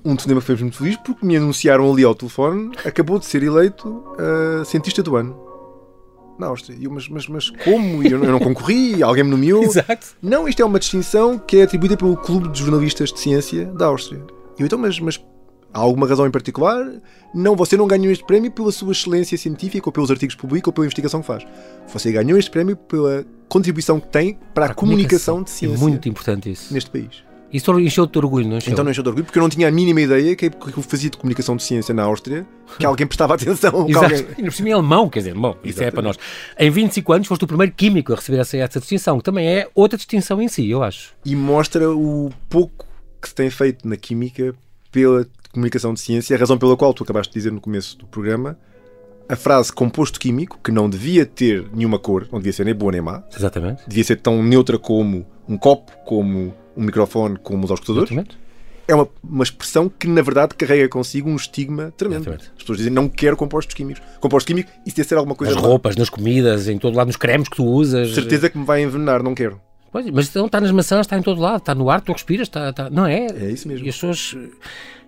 [0.05, 3.41] Um cinema que fez muito feliz porque me anunciaram ali ao telefone acabou de ser
[3.43, 5.35] eleito uh, cientista do ano
[6.37, 6.77] na Áustria.
[6.79, 8.03] Eu, mas, mas, mas como?
[8.03, 9.63] Eu, não- eu não concorri, alguém me nomeou.
[9.65, 10.07] Exato.
[10.21, 13.85] Não, isto é uma distinção que é atribuída pelo Clube de Jornalistas de Ciência da
[13.87, 14.21] Áustria.
[14.59, 15.19] Eu, então, mas, mas
[15.73, 16.85] há alguma razão em particular?
[17.33, 20.69] Não, você não ganhou este prémio pela sua excelência científica, ou pelos artigos que publica,
[20.69, 21.45] ou pela investigação que faz.
[21.87, 26.07] Você ganhou este prémio pela contribuição que tem para a, comunicação de É ciência muito
[26.09, 26.73] importante isso.
[26.73, 27.23] neste país.
[27.55, 28.73] Isso encheu de orgulho, não encheu?
[28.73, 31.09] Então não encheu de orgulho, porque eu não tinha a mínima ideia que, eu fazia
[31.09, 32.45] de comunicação de ciência na Áustria,
[32.77, 33.87] que alguém prestava atenção.
[33.87, 34.05] Exato.
[34.05, 34.25] alguém...
[34.37, 36.17] E no cima em alemão, quer dizer, bom, isso é para nós.
[36.59, 39.69] Em 25 anos foste o primeiro químico a receber essa, essa distinção, que também é
[39.73, 41.13] outra distinção em si, eu acho.
[41.23, 42.85] E mostra o pouco
[43.21, 44.53] que se tem feito na química
[44.91, 48.05] pela comunicação de ciência, a razão pela qual tu acabaste de dizer no começo do
[48.05, 48.59] programa,
[49.29, 52.91] a frase composto químico, que não devia ter nenhuma cor, não devia ser nem boa
[52.91, 53.81] nem má, Exatamente.
[53.87, 58.37] devia ser tão neutra como um copo, como um microfone, como os auscultadores, Exatamente.
[58.87, 62.21] é uma, uma expressão que na verdade carrega consigo um estigma tremendo.
[62.21, 62.51] Exatamente.
[62.55, 64.01] As pessoas dizem não quero compostos químicos.
[64.19, 65.53] Composto químico, isso deve ser alguma coisa.
[65.53, 68.13] Nas roupas, nas comidas, em todo lado, nos cremes que tu usas.
[68.13, 69.59] Certeza que me vai envenenar, não quero.
[69.91, 72.47] Pois, mas então está nas maçãs, está em todo lado, está no ar, tu respiras,
[72.47, 73.27] está, está- não é?
[73.27, 73.85] É isso mesmo.
[73.85, 74.35] E as pessoas.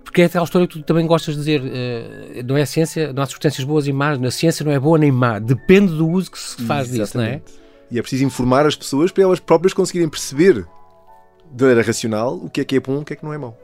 [0.03, 3.12] Porque é aquela história que tu também gostas de dizer, eh, não é a ciência,
[3.12, 6.08] não há substâncias boas e más, a ciência não é boa nem má, depende do
[6.08, 7.27] uso que se faz disso, não é?
[7.32, 7.53] Exatamente.
[7.91, 10.65] E é preciso informar as pessoas para elas próprias conseguirem perceber
[11.51, 13.38] de maneira racional o que é que é bom o que é que não é
[13.38, 13.57] mau.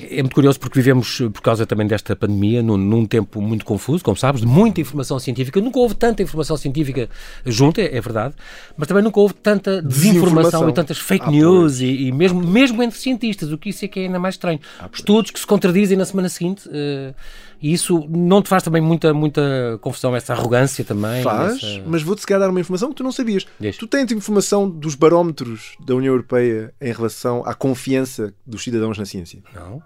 [0.00, 3.66] É muito curioso porque vivemos, eh, por causa também desta pandemia, num, num tempo muito
[3.66, 5.60] confuso, como sabes, de muita informação científica.
[5.60, 7.08] Nunca houve tanta informação científica
[7.44, 8.34] junta, é, é verdade,
[8.76, 12.82] mas também nunca houve tanta desinformação, e tantas fake Ah, news e, e mesmo, mesmo
[12.82, 14.58] entre cientistas, o que isso é que é ainda mais estranho.
[14.92, 16.68] Estudos que se contradizem na semana seguinte.
[16.72, 17.12] eh,
[17.62, 21.22] e isso não te faz também muita, muita confusão, essa arrogância também?
[21.22, 23.46] Faz, essa- mas vou-te se calhar dar uma informação que tu não sabias.
[23.78, 29.04] Tu tens informação dos barómetros da União Europeia em relação à confiança dos cidadãos na
[29.04, 29.42] ciência.
[29.54, 29.80] Não?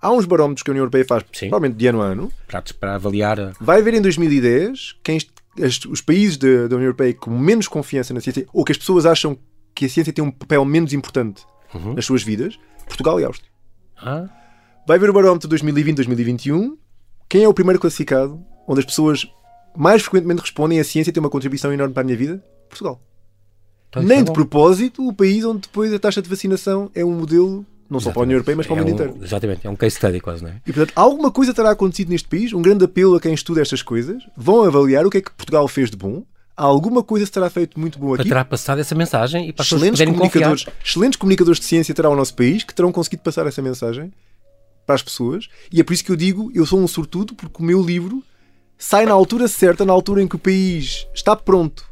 [0.00, 1.48] Há uns barómetros que a União Europeia faz, Sim.
[1.48, 2.32] provavelmente de ano a ano.
[2.48, 3.38] Para, para avaliar.
[3.40, 5.16] a- Vai haver em 2010 quem
[5.62, 8.78] as- os países da, da União Europeia com menos confiança na ciência, ou que as
[8.78, 9.38] pessoas acham
[9.74, 11.94] que a ciência tem um papel menos importante Uhum.
[11.94, 13.50] nas suas vidas, Portugal e Áustria.
[13.96, 14.28] Ah,
[14.86, 16.76] Vai haver o barómetro 2020-2021.
[17.32, 19.26] Quem é o primeiro classificado onde as pessoas
[19.74, 22.44] mais frequentemente respondem a ciência tem uma contribuição enorme para a minha vida?
[22.68, 23.00] Portugal.
[23.88, 24.34] então Nem é de bom.
[24.34, 28.20] propósito o país onde depois a taxa de vacinação é um modelo, não só para
[28.20, 29.16] a União Europeia, mas para o É mundo um- inteiro.
[29.22, 30.56] Exatamente, é um case study quase, não é?
[30.66, 32.52] E portanto, alguma coisa terá acontecido neste país.
[32.52, 34.22] Um grande apelo a quem estuda estas coisas.
[34.36, 36.24] Vão avaliar o que é que Portugal fez de bom.
[36.54, 38.28] Alguma coisa se terá feito muito bom Para aqui.
[38.28, 40.30] terá passado essa mensagem e para Excelentes poderem confiar.
[40.50, 44.12] comunicadores, excelentes comunicadores de ciência terá o nosso país que terão conseguido passar essa mensagem
[44.86, 45.48] para as pessoas.
[45.70, 48.22] E é por isso que eu digo, eu sou um sortudo, porque o meu livro
[48.78, 51.88] sai na altura certa, na altura em que o país está pronto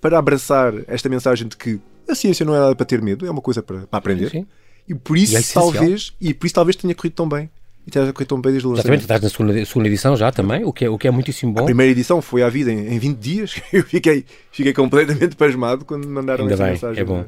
[0.00, 3.30] para abraçar esta mensagem de que a ciência não é nada para ter medo, é
[3.30, 4.30] uma coisa para, para aprender.
[4.30, 4.46] Sim.
[4.88, 7.50] E por isso E é talvez, e por isso talvez tenha corrido tão bem.
[7.86, 10.64] E tenha corrido tão bem desde o Exatamente, estás na segunda, segunda edição já também,
[10.64, 11.62] o que é, o que é muitíssimo bom.
[11.62, 13.60] A primeira edição foi à vida em, em 20 dias.
[13.72, 17.00] Eu fiquei, fiquei completamente pasmado quando me mandaram Ainda essa bem, mensagem.
[17.00, 17.24] é bom.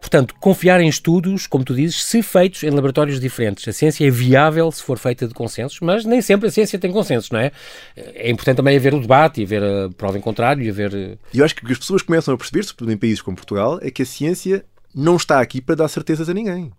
[0.00, 3.66] Portanto, confiar em estudos, como tu dizes, se feitos em laboratórios diferentes.
[3.66, 6.92] A ciência é viável se for feita de consensos, mas nem sempre a ciência tem
[6.92, 7.50] consensos, não é?
[7.96, 10.94] É importante também haver o debate e haver a prova em contrário e haver...
[10.94, 13.80] eh, E eu acho que as pessoas começam a perceber, sobretudo em países como Portugal,
[13.82, 14.64] é que a ciência
[14.94, 16.70] não está aqui para dar certezas a ninguém.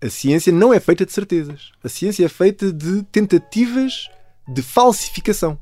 [0.00, 1.72] A ciência não é feita de certezas.
[1.82, 4.08] A ciência é feita de tentativas
[4.46, 5.58] de falsificação.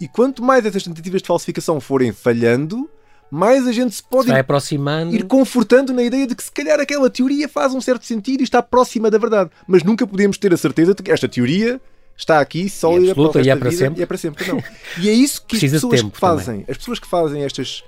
[0.00, 2.88] E quanto mais essas tentativas de falsificação forem falhando,
[3.30, 5.14] mais a gente se pode vai ir, aproximando...
[5.14, 8.44] ir confortando na ideia de que se calhar aquela teoria faz um certo sentido e
[8.44, 9.50] está próxima da verdade.
[9.66, 11.80] Mas nunca podemos ter a certeza de que esta teoria
[12.16, 14.00] está aqui sólida absoluta para e é para vida sempre.
[14.00, 14.48] e é para sempre.
[14.48, 14.62] Não.
[14.98, 17.84] E é isso que as pessoas tempo que fazem, as pessoas que fazem estas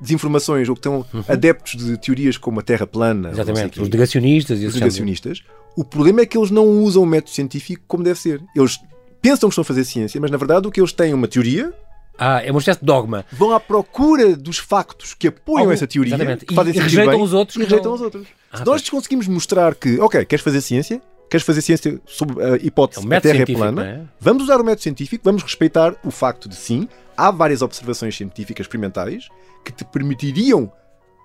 [0.00, 3.34] desinformações ou que estão adeptos de teorias como a Terra plana, Uhum.
[3.34, 5.42] Exatamente, os negacionistas e os negacionistas,
[5.76, 8.40] o problema é que eles não usam o método científico como deve ser.
[8.54, 8.78] Eles
[9.20, 11.28] pensam que estão a fazer ciência, mas na verdade o que eles têm é uma
[11.28, 11.72] teoria,
[12.18, 13.24] Ah, é uma espécie de dogma.
[13.32, 16.44] vão à procura dos factos que apoiam essa teoria, exatamente.
[16.46, 18.26] que fazem E- e rejeitam bem, os outros e rejeitam não- os outros.
[18.52, 22.56] Ah, Se nós conseguimos mostrar que, ok, queres fazer ciência, queres fazer ciência sobre a
[22.56, 24.00] hipótese É um que Terra é plana, é?
[24.20, 28.64] vamos usar o método científico, vamos respeitar o facto de sim, há várias observações científicas
[28.64, 29.28] experimentais
[29.64, 30.72] que te permitiriam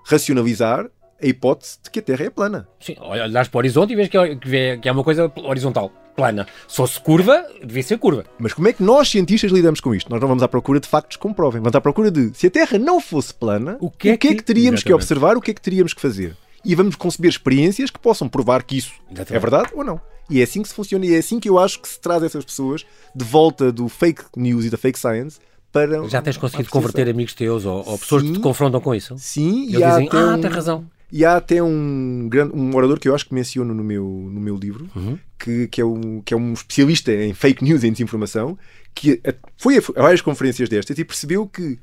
[0.06, 0.86] racionalizar
[1.22, 2.68] a hipótese de que a Terra é plana.
[2.80, 5.32] Sim, olha- olhas para o horizonte e vês que é, que que é uma coisa
[5.38, 6.46] horizontal, plana.
[6.68, 8.26] Se fosse curva, devia ser curva.
[8.38, 10.10] Mas como é que nós, cientistas, lidamos com isto?
[10.12, 11.62] Nós não vamos à procura de factos que comprovem.
[11.62, 14.84] Vamos à procura de, se a Terra não fosse plana, O que é que- teríamos
[14.84, 14.94] que Exatamente.
[14.96, 16.36] observar, o que é que teríamos que fazer?
[16.66, 19.36] E vamos conceber experiências que possam provar que isso Exatamente.
[19.36, 20.00] é verdade ou não.
[20.30, 22.24] E é assim que se funciona e é assim que eu acho que se traz
[22.24, 25.40] essas pessoas de volta do fake news e da fake science
[25.72, 26.08] para.
[26.08, 28.42] Já tens conseguido converter amigos teus ou, ou pessoas que te Sim.
[28.42, 29.16] confrontam com isso?
[29.18, 30.86] Sim, E e dizem, até ah, um, tem razão.
[31.12, 34.40] E há até um, grande, um orador que eu acho que menciono no meu, no
[34.40, 35.20] meu livro, Uhum.
[35.38, 38.58] que, que, é um, que é um especialista em fake news e em desinformação,
[38.96, 39.22] que
[39.58, 41.78] foi a várias conferências destas e percebeu que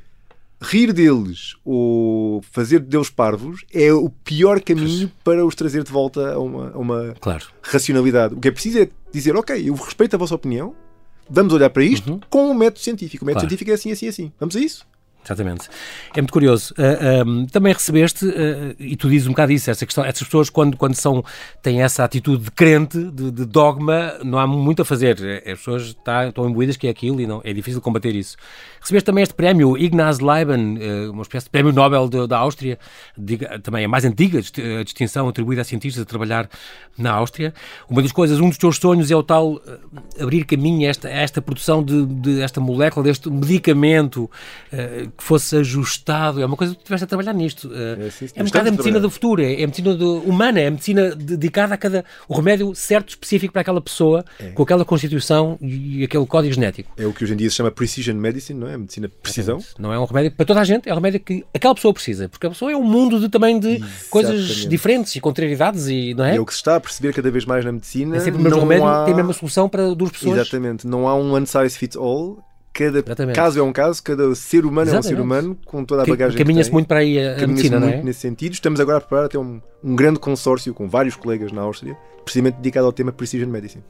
[0.61, 6.35] rir deles ou fazer deles parvos é o pior caminho para os trazer de volta
[6.35, 7.47] a uma, a uma Claro.
[7.63, 8.35] racionalidade.
[8.35, 10.75] O que é preciso é dizer, ok, eu respeito a vossa opinião,
[11.29, 13.25] vamos olhar para isto com um método científico.
[13.25, 13.49] O método Claro.
[13.51, 14.33] científico é assim, assim, assim.
[14.39, 14.87] Vamos a isso?
[15.23, 15.69] Exatamente.
[16.17, 16.73] É muito curioso.
[16.79, 20.49] Uh, um, também recebeste, uh, e tu dizes um bocado isso, essa questão, essas pessoas
[20.49, 21.23] quando, quando são,
[21.63, 25.19] têm essa atitude de crente, de, de dogma, não há muito a fazer.
[25.47, 28.35] As pessoas tá, estão imbuídas que é aquilo e não, é difícil combater isso.
[28.81, 32.79] Recebeste também este prémio, Ignaz Leiben, uh, uma espécie de prémio Nobel de, da Áustria,
[33.17, 36.49] diga, também a mais antiga a distinção atribuída a cientistas a trabalhar
[36.97, 37.53] na Áustria.
[37.89, 39.61] Uma das coisas, um dos teus sonhos é o tal
[40.19, 44.31] abrir caminho a esta, a esta produção de, de, esta molécula, deste medicamento
[45.17, 46.41] que fosse ajustado.
[46.41, 47.71] É uma coisa que tu estiveste a trabalhar nisto.
[47.73, 50.61] É, sim, é um bocado a medicina do futuro, é, é a medicina do, humana,
[50.61, 52.05] é a medicina dedicada a cada.
[52.29, 54.49] o remédio certo, específico para aquela pessoa, é.
[54.49, 56.91] com aquela constituição e aquele código genético.
[56.97, 58.70] É o que hoje em dia se chama precision medicine, não é?
[58.79, 59.59] Medicina de precisão.
[59.79, 62.29] Não é um remédio para toda a gente, é um remédio que aquela pessoa precisa,
[62.29, 64.09] porque a pessoa é um mundo de, também de Exatamente.
[64.11, 66.35] coisas diferentes e contrariedades, e, não é?
[66.35, 68.17] E é o que se está a perceber cada vez mais na medicina.
[68.17, 69.05] É sempre o mesmo remédio, há...
[69.05, 70.39] tem a mesma solução para duas pessoas.
[70.39, 72.39] Exatamente, não há um one size fits all
[72.73, 73.37] cada Exatamente.
[73.37, 75.07] caso é um caso, cada ser humano Exatamente.
[75.07, 77.47] é um ser humano com toda a bagagem que Caminha-se muito para aí a, a
[77.47, 78.03] medicina, não é?
[78.03, 78.53] nesse sentido.
[78.53, 82.57] Estamos agora a preparar até um, um grande consórcio com vários colegas na Áustria precisamente
[82.57, 83.83] dedicado ao tema Precision Medicine.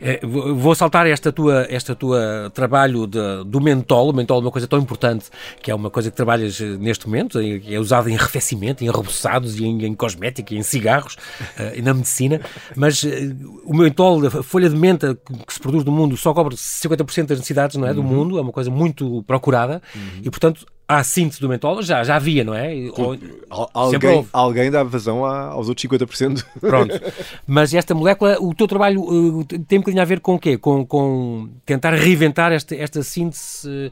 [0.00, 4.10] É, vou saltar esta tua, esta tua trabalho de, do mentol.
[4.10, 5.26] O mentol é uma coisa tão importante
[5.62, 9.58] que é uma coisa que trabalhas eh, neste momento, é usado em arrefecimento, em arreboçados
[9.58, 12.40] e em, em cosmética, em cigarros uh, e na medicina.
[12.76, 13.04] Mas
[13.64, 17.38] o mentol, a folha de menta que se produz no mundo, só cobre 50% das
[17.38, 18.06] necessidades não é, do uhum.
[18.20, 20.20] Mundo, é uma coisa muito procurada uhum.
[20.22, 22.72] e, portanto, à síntese do mentol, já, já havia, não é?
[22.96, 23.16] Ou,
[23.72, 26.44] alguém, alguém dá vazão aos outros 50%.
[26.60, 27.00] Pronto.
[27.46, 30.58] Mas esta molécula, o teu trabalho uh, tem um bocadinho a ver com o quê?
[30.58, 33.90] Com, com tentar reinventar esta, esta síntese uh,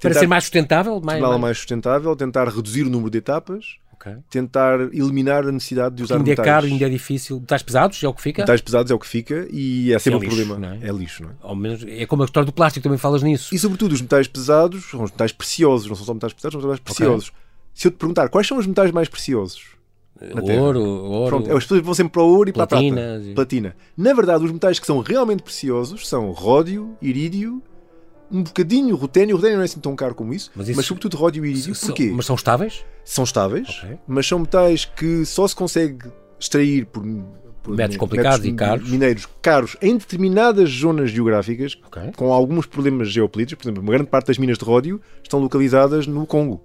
[0.00, 1.00] para ser mais sustentável?
[1.00, 1.40] Mais, mais...
[1.40, 4.16] mais sustentável, tentar reduzir o número de etapas Okay.
[4.28, 6.48] Tentar eliminar a necessidade de usar ainda metais.
[6.48, 7.38] é caro, ainda é difícil.
[7.38, 8.42] Metais pesados é o que fica?
[8.42, 10.76] Metais pesados é o que fica e é sempre é um lixo, problema.
[10.82, 10.88] É?
[10.88, 10.92] é?
[10.92, 11.34] lixo, não é?
[11.40, 13.54] Ao menos é como a história do plástico, também falas nisso.
[13.54, 16.68] E sobretudo os metais pesados são os metais preciosos, não são só metais pesados, são
[16.68, 17.28] metais preciosos.
[17.28, 17.40] Okay.
[17.74, 19.62] Se eu te perguntar quais são os metais mais preciosos?
[20.58, 21.28] Ouro, ouro.
[21.28, 22.84] Pronto, as pessoas vão sempre para o ouro e para a prata.
[22.84, 23.34] E...
[23.34, 23.76] Platina.
[23.96, 27.62] Na verdade, os metais que são realmente preciosos são ródio, irídio,
[28.32, 29.36] um bocadinho rutênio.
[29.36, 30.76] O não é assim tão caro como isso, mas, isso...
[30.76, 31.74] mas sobretudo ródio e irídio.
[31.78, 32.12] Porquê?
[32.14, 32.84] Mas são estáveis?
[33.04, 33.98] São estáveis, okay.
[34.06, 37.02] mas são metais que só se consegue extrair por,
[37.62, 38.90] por métodos complicados métodos e caros.
[38.90, 42.12] Mineiros caros em determinadas zonas geográficas, okay.
[42.16, 43.62] com alguns problemas geopolíticos.
[43.62, 46.62] Por exemplo, uma grande parte das minas de ródio estão localizadas no Congo.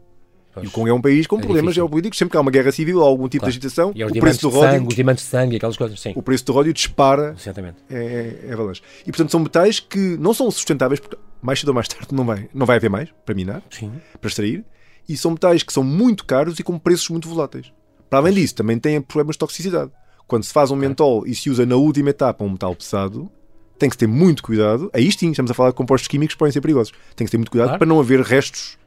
[0.64, 1.84] E o Congo é um país com é problemas difícil.
[1.84, 2.18] geopolíticos.
[2.18, 3.52] Sempre que há uma guerra civil ou algum tipo claro.
[3.52, 4.72] de agitação, o preço do ródio.
[4.72, 6.14] Sangue, os diamantes de sangue, aquelas coisas, sim.
[6.16, 7.36] O preço do ródio dispara.
[7.40, 7.78] Exatamente.
[7.90, 8.82] É, é, é avalanche.
[9.02, 12.26] E portanto são metais que não são sustentáveis, porque mais cedo ou mais tarde não
[12.26, 13.92] vai, não vai haver mais para minar, sim.
[14.20, 14.66] para extrair.
[15.08, 17.72] E são metais que são muito caros e com preços muito voláteis.
[18.10, 19.92] Para além disso, também têm problemas de toxicidade.
[20.28, 23.32] Quando se faz um mentol e se usa na última etapa um metal pesado,
[23.78, 24.90] tem que ter muito cuidado.
[24.94, 26.94] Aí sim, estamos a falar de compostos químicos que podem ser perigosos.
[27.16, 27.80] Tem que ter muito cuidado claro.
[27.80, 28.78] para não haver restos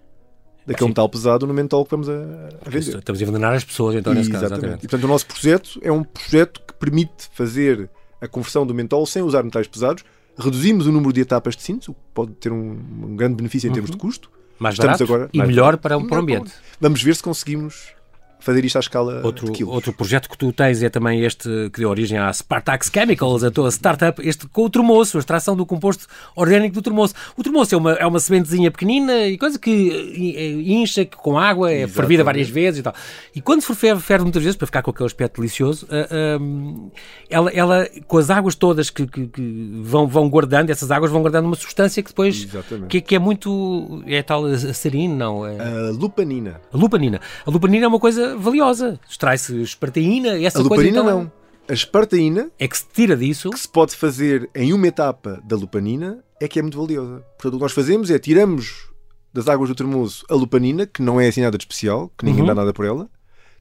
[0.67, 2.99] daquele metal pesado no mentol que vamos a, a vender.
[2.99, 4.47] Estamos a envenenar as pessoas, então, nesse caso.
[4.47, 4.79] Exatamente.
[4.79, 7.89] E, portanto, o nosso projeto é um projeto que permite fazer
[8.21, 10.05] a conversão do mentol sem usar metais pesados.
[10.41, 13.69] Reduzimos o número de etapas de síntese, o que pode ter um, um grande benefício
[13.69, 13.97] em termos uhum.
[13.97, 14.31] de custo.
[14.59, 16.53] Mais Estamos barato agora, e mais melhor para o ambiente.
[16.81, 17.95] Vamos ver se conseguimos
[18.41, 19.53] fazer isto à escala outro.
[19.67, 23.51] Outro projeto que tu tens é também este que deu origem à Spartax Chemicals, a
[23.51, 27.15] tua startup, este com o termoço, a extração do composto orgânico do termoço.
[27.37, 31.71] O termoço é uma, é uma sementezinha pequenina e coisa que eh, incha com água,
[31.71, 31.97] é Exatamente.
[31.97, 32.95] fervida várias vezes e tal.
[33.35, 36.93] E quando for ferve, ferve muitas vezes para ficar com aquele aspecto delicioso, uh, uh,
[37.29, 41.21] ela, ela, com as águas todas que, que, que, vão, vão guardando, essas águas vão
[41.21, 42.47] guardando uma substância que depois,
[42.89, 45.47] que, que, é muito, é tal acerina, não?
[45.47, 45.61] É...
[45.61, 46.61] A lupanina.
[46.73, 47.21] A lupanina.
[47.47, 48.99] A lupanina é uma coisa valiosa.
[49.09, 50.89] Extrai-se espartaína, essa a coisa.
[50.89, 51.33] Então, não.
[51.69, 53.51] A espartaína é que se tira disso.
[53.51, 57.25] Que se pode fazer em uma etapa da lupanina é que é muito valiosa.
[57.39, 58.91] Portanto, o que nós fazemos é tiramos
[59.33, 62.41] das águas do termoso a lupanina, que não é assim nada de especial, que ninguém
[62.41, 62.49] uhum.
[62.49, 63.09] dá nada por ela,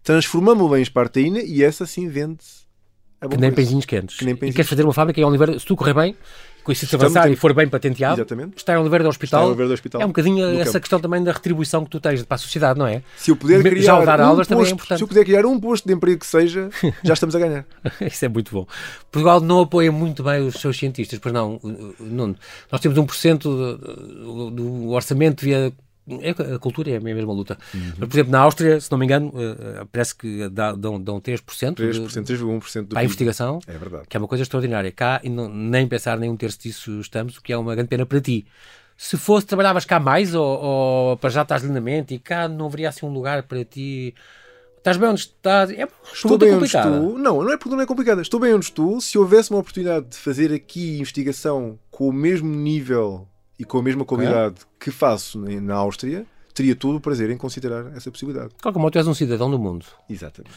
[0.04, 2.68] transformamos-la em espartaína e essa sim vende-se.
[3.30, 4.18] Que nem pãezinhos quentes.
[4.18, 4.54] Que nem pãezinhos.
[4.54, 6.16] E queres fazer uma fábrica em Oliveira, se tu correr bem,
[6.70, 8.58] com isso se avançar e for bem patenteado, Exatamente.
[8.58, 9.56] está em Oliveira do Hospital.
[9.56, 10.02] Do Hospital.
[10.02, 10.80] É um bocadinho essa campo.
[10.82, 13.02] questão também da retribuição que tu tens para a sociedade, não é?
[13.18, 14.98] Se eu puder criar já dar um aulas posto, também é importante.
[15.00, 16.70] Se eu puder criar um posto de emprego que seja,
[17.04, 17.66] já estamos a ganhar.
[18.02, 18.68] isso é muito bom.
[19.12, 21.60] Portugal não apoia muito bem os seus cientistas, pois não,
[22.00, 22.36] não
[22.72, 25.74] nós temos 1% do, do orçamento via
[26.22, 27.58] é, a cultura é a mesma luta.
[27.74, 27.94] Uhum.
[27.98, 31.20] Mas, por exemplo, na Áustria, se não me engano, uh, parece que dá, dão, dão
[31.20, 31.42] 3%,
[31.76, 34.06] 3%, 3,1% do para a investigação, é verdade.
[34.08, 34.92] que é uma coisa extraordinária.
[34.92, 38.06] Cá, e nem pensar nem um terço disso estamos, o que é uma grande pena
[38.06, 38.46] para ti.
[38.98, 42.90] Se fosse, trabalhavas cá mais ou, ou para já estás lindamente e cá não haveria
[42.90, 44.14] assim um lugar para ti...
[44.78, 45.72] Estás bem onde estás?
[45.72, 47.18] É estou bem onde estou.
[47.18, 48.22] Não, não é porque não é complicada.
[48.22, 49.00] Estou bem onde estou.
[49.02, 53.28] Se houvesse uma oportunidade de fazer aqui investigação com o mesmo nível
[53.60, 54.66] e com a mesma qualidade okay.
[54.80, 58.50] que faço na Áustria, teria todo o prazer em considerar essa possibilidade.
[58.50, 59.86] De qualquer modo, tu és um cidadão do mundo.
[60.10, 60.56] Exatamente.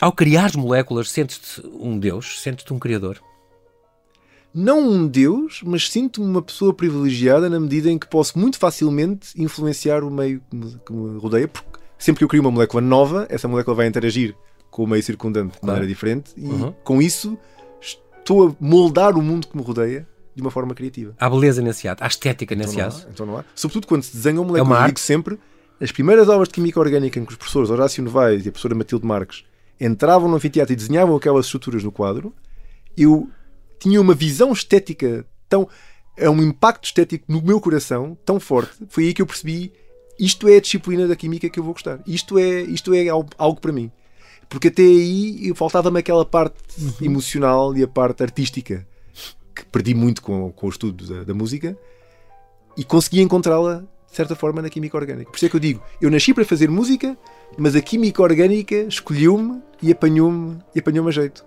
[0.00, 2.40] Ao criar moléculas, sentes-te um Deus?
[2.40, 3.20] Sentes-te um Criador?
[4.54, 9.30] Não um Deus, mas sinto-me uma pessoa privilegiada na medida em que posso muito facilmente
[9.36, 12.80] influenciar o meio que me, que me rodeia, porque sempre que eu crio uma molécula
[12.80, 14.34] nova, essa molécula vai interagir
[14.70, 16.72] com o meio circundante de maneira diferente e Uhum.
[16.84, 17.36] com isso
[17.80, 20.06] estou a moldar o mundo que me rodeia
[20.38, 21.14] de uma forma criativa.
[21.18, 23.06] Há beleza nesse ato, há estética Então nesse ato.
[23.12, 23.44] então não há.
[23.54, 24.80] Sobretudo quando se desenham É uma moléculas.
[24.80, 25.38] Eu digo sempre,
[25.80, 28.74] as primeiras aulas de Química Orgânica em que os professores Horácio Novaes e a professora
[28.74, 29.44] Matilde Marques
[29.80, 32.32] entravam no anfiteatro e desenhavam aquelas estruturas no quadro,
[32.96, 33.28] eu
[33.78, 35.68] tinha uma visão estética tão...
[36.16, 38.72] É um impacto estético no meu coração tão forte.
[38.88, 39.72] Foi aí que eu percebi
[40.18, 42.00] isto é a disciplina da Química que eu vou gostar.
[42.04, 43.90] Isto é, isto é algo, algo para mim.
[44.48, 46.58] Porque até aí faltava-me aquela parte
[47.00, 48.86] emocional e a parte artística
[49.58, 51.76] que perdi muito com, com o estudo da, da música
[52.76, 55.30] e consegui encontrá-la de certa forma na química orgânica.
[55.30, 57.16] Por isso é que eu digo, eu nasci para fazer música,
[57.56, 61.44] mas a química orgânica escolheu-me e apanhou-me e apanhou-me a jeito.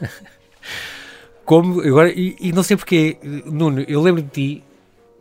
[1.44, 4.64] Como, agora, e, e não sei porquê, Nuno, eu lembro de ti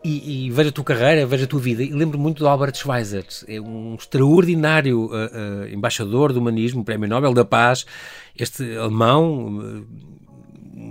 [0.03, 2.75] e, e vejo a tua carreira, vejo a tua vida e lembro muito do Albert
[2.75, 7.85] Schweitzer, é um extraordinário ah, ah, embaixador do humanismo, Prémio Nobel da Paz,
[8.37, 10.07] este alemão, ah,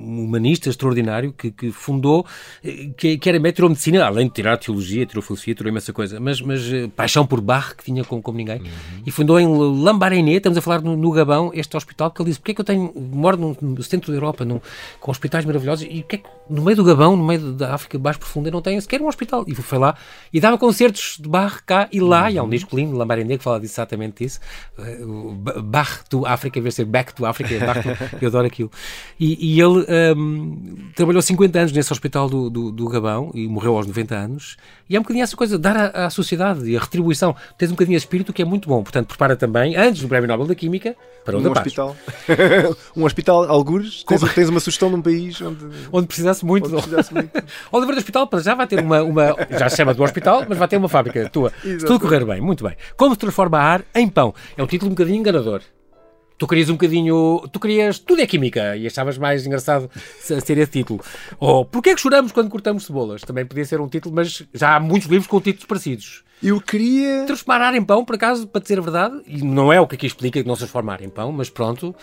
[0.07, 2.25] um humanista extraordinário que, que fundou,
[2.65, 6.21] eh, que, que era tirou medicina, além de tirar teologia, tirou filosofia, tirou imensa coisa,
[6.21, 8.61] mas, mas eh, paixão por Bach que tinha como, como ninguém,
[9.05, 9.47] e fundou em
[9.83, 12.61] Lambaréné, estamos a falar no, no Gabão, este hospital, que ele disse, porque é que
[12.61, 14.61] eu tenho, moro no, centro da Europa, num-
[15.01, 17.99] com hospitais maravilhosos, e porque é que no meio do Gabão, no meio da África
[17.99, 19.45] mais profunda, não tenho sequer um hospital?
[19.47, 19.97] E foi lá,
[20.33, 23.45] e dava concertos de Bach cá e lá, e há um disco lindo, Lambaréné, que
[23.45, 24.41] fala exatamente disso,
[24.79, 27.83] eh, o Ba- Bach to África, em vez de ser Back to África, é Bach
[27.83, 27.89] to,
[28.23, 28.71] eu adoro aquilo.
[29.19, 33.77] E, e ele hum, trabalhou 50 anos nesse hospital do, do, do Gabão e morreu
[33.77, 34.57] aos 90 anos.
[34.89, 37.35] E é um bocadinho essa coisa, dar à, à sociedade e a retribuição.
[37.59, 38.83] Tens um bocadinho esse espírito que é muito bom.
[38.83, 41.97] Portanto, prepara também, antes do Prémio Nobel da Química, para o Um da hospital.
[42.97, 44.05] um hospital, algures.
[44.05, 46.07] Tens, tens uma sugestão de um país onde, Onde
[46.41, 46.67] precisasse muito.
[46.67, 47.31] onde precisasse muito.
[47.73, 49.37] Oliver do Hospital já vai ter uma, uma.
[49.51, 51.53] Já se chama do hospital, mas vai ter uma fábrica tua.
[51.63, 52.77] Se tudo correr bem, muito bem.
[52.97, 54.35] Como se transforma ar em pão?
[54.57, 55.61] É um título um bocadinho enganador.
[56.39, 57.43] Tu querias um bocadinho.
[57.51, 57.99] Tu querias.
[57.99, 61.01] Tudo é química e achavas mais engraçado se- ser esse título.
[61.39, 63.23] Ou Porquê é que choramos quando cortamos cebolas?
[63.23, 66.25] Também podia ser um título, mas já há muitos livros com títulos parecidos.
[66.43, 67.25] Eu queria.
[67.25, 69.95] Transformar ar em pão, por acaso, para dizer a verdade, e não é o que
[69.95, 71.95] aqui explica que não se transforma ar em pão, mas pronto.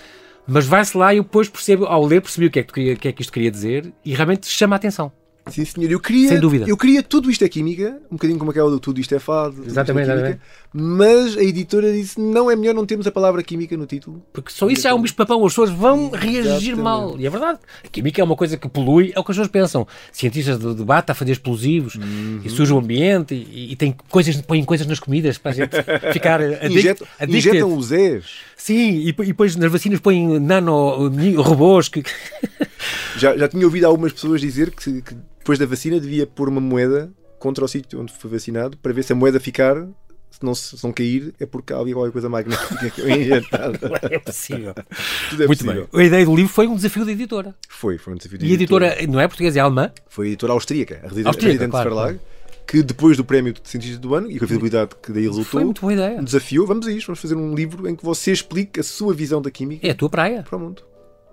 [0.47, 2.93] Mas vai-se lá e eu depois percebo, ao ler, percebi o que é que, queria-
[2.93, 5.12] o que é que isto queria dizer e realmente chama a atenção.
[5.49, 5.91] Sim, senhor.
[5.91, 6.65] Eu queria, Sem dúvida.
[6.67, 9.62] Eu queria tudo isto é química, um bocadinho como aquela do tudo isto é fado.
[9.63, 10.39] é Exatamente, química,
[10.73, 14.23] Mas a editora disse: não é melhor não termos a palavra química no título.
[14.32, 16.75] Porque só isso já é um bicho-papão, as pessoas vão reagir Exatamente.
[16.75, 17.19] mal.
[17.19, 17.60] E é verdade.
[17.84, 19.86] A química é uma coisa que polui, é o que as pessoas pensam.
[20.13, 22.39] Cientistas de debate a fazer explosivos Uhum.
[22.43, 25.75] e suja o ambiente e, e tem coisas, põem coisas nas comidas para a gente
[26.13, 27.49] ficar addic- Injetam, addicted.
[27.49, 28.25] injetam os Zés.
[28.56, 32.01] Sim, e, e depois nas vacinas põem nano-robôs que...
[33.17, 36.62] Já, já tinha ouvido algumas pessoas dizer que, que depois da vacina devia pôr uma
[36.62, 39.75] moeda contra o sítio onde foi vacinado para ver se a moeda ficar,
[40.32, 43.77] se não, se não cair, é porque havia qualquer coisa magnética injetada.
[44.10, 44.73] é possível.
[45.29, 45.89] Tudo é Muito possível.
[45.91, 46.01] bem.
[46.01, 47.53] A ideia do livro foi um desafio da editora.
[47.67, 49.91] Foi, foi um desafio de E a editora não é portuguesa, é alemã.
[50.08, 52.19] Foi a editora austríaca, a Residente, Austríaca, Residente claro, Verlag,
[52.65, 55.43] que depois do prémio de cientista do ano e com a visibilidade que daí resultou,
[55.51, 56.17] Foi muito boa ideia.
[56.21, 59.13] um desafio, vamos a isto, vamos fazer um livro em que você explique a sua
[59.13, 60.43] visão da química É a tua praia.
[60.43, 60.82] para o mundo.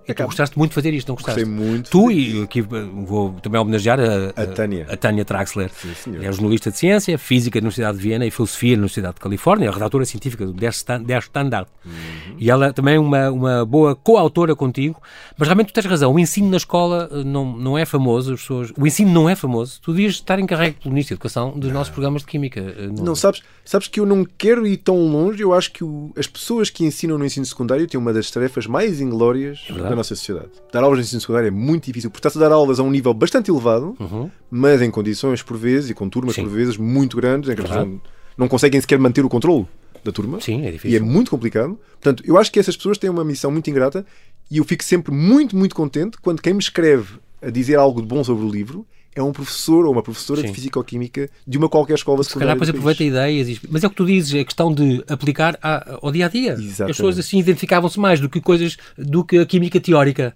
[0.09, 1.45] E tu gostaste muito de fazer isto, não gostaste?
[1.45, 1.91] Gostei muito.
[1.91, 4.87] Tu e aqui vou também homenagear a, A Tânia.
[4.91, 5.71] a Tânia Traxler.
[5.73, 6.25] Sim, senhor.
[6.25, 9.69] É jornalista de ciência, física na Universidade de Viena e filosofia na Universidade de Califórnia,
[9.69, 11.69] é redatora científica do Der Stand- Der Standard.
[11.85, 11.93] Uhum.
[12.39, 15.01] E ela também é uma, uma boa coautora contigo,
[15.39, 18.41] mas realmente tu tens razão, o ensino na escola eh, não, não é famoso, as
[18.41, 21.71] pessoas, o ensino não é famoso, tu devias estar encarregue pelo Ministro da Educação dos
[21.73, 22.61] nossos programas de Química.
[22.61, 25.43] eh, no- Não, sabes, sabes que eu não quero ir tão longe.
[25.43, 28.67] Eu acho que o- as pessoas que ensinam no ensino secundário têm uma das tarefas
[28.67, 29.89] mais inglórias É verdade.
[29.90, 30.50] Da nossa sociedade.
[30.72, 33.50] Dar aulas no ensino secundário é muito difícil, a dar aulas a um nível bastante
[33.50, 34.31] elevado, Uhum.
[34.50, 36.42] mas em condições, por vezes, e com turmas, Sim.
[36.44, 37.88] por vezes, muito grandes, em que as pessoas
[38.37, 39.66] não, conseguem sequer manter o controle
[40.03, 40.40] da turma.
[40.40, 41.05] Sim, é E é difícil.
[41.05, 41.79] muito complicado.
[42.01, 44.05] Portanto, eu acho que essas pessoas têm uma missão muito ingrata
[44.51, 48.07] e eu fico sempre muito, muito contente quando quem me escreve a dizer algo de
[48.09, 50.47] bom sobre o livro é um professor ou uma professora Sim.
[50.49, 52.55] de Física-Química de uma qualquer escola Se calhar secundária.
[52.55, 52.81] depois do país.
[52.99, 56.13] aproveita ideias, e- mas é o que tu dizes, é questão de aplicar a- ao
[56.13, 56.53] dia a dia.
[56.53, 56.83] Exatamente.
[56.91, 60.35] As pessoas assim identificavam-se mais do que coisas do que a química teórica.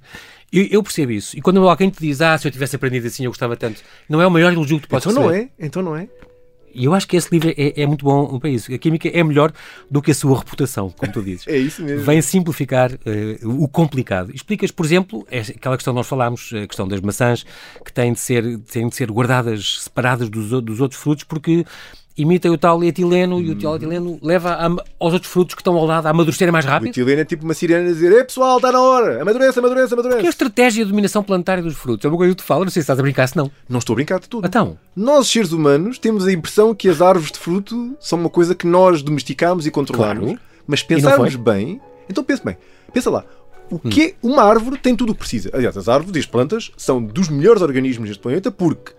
[0.53, 1.37] Eu, eu percebo isso.
[1.37, 4.21] E quando alguém te diz, ah, se eu tivesse aprendido assim, eu gostava tanto, não
[4.21, 5.49] é o maior elogio que tu podes Então não é?
[5.59, 6.09] Então não é?
[6.75, 8.73] E eu acho que esse livro é, é muito bom para isso.
[8.73, 9.53] A química é melhor
[9.91, 11.45] do que a sua reputação, como tu dizes.
[11.55, 12.05] É isso mesmo.
[12.05, 14.35] Vem simplificar eh, o complicado.
[14.35, 17.47] Explicas, por exemplo, aquela questão que nós falámos, a questão das maçãs,
[17.85, 21.65] que têm de ser, têm de ser guardadas separadas dos, dos outros frutos, porque
[22.17, 24.67] imita o tal etileno e o tal etileno leva a-
[25.01, 26.91] aos outros frutos que estão ao lado a amadurecerem mais O rápido?
[26.91, 29.21] etileno é tipo uma sirene a dizer: Ei pessoal, está na hora!
[29.23, 32.05] Amadurece, amadurece, Que é a estratégia de dominação planetária dos frutos?
[32.05, 33.51] É uma coisa que tu falas, não sei se estás a brincar, se não.
[33.69, 34.47] Não estou a brincar de tudo.
[34.47, 38.55] Então, Nós, seres humanos, temos a impressão que as árvores de fruto são uma coisa
[38.55, 40.25] que nós domesticamos e controlamos.
[40.25, 40.41] Claro.
[40.67, 42.57] Mas pensarmos bem, então pense bem,
[42.93, 43.25] pensa lá.
[43.71, 43.91] O Hum.
[43.91, 45.51] que é- uma árvore tem tudo o que precisa.
[45.53, 48.93] Aliás, as árvores e as plantas são dos melhores organismos deste planeta porque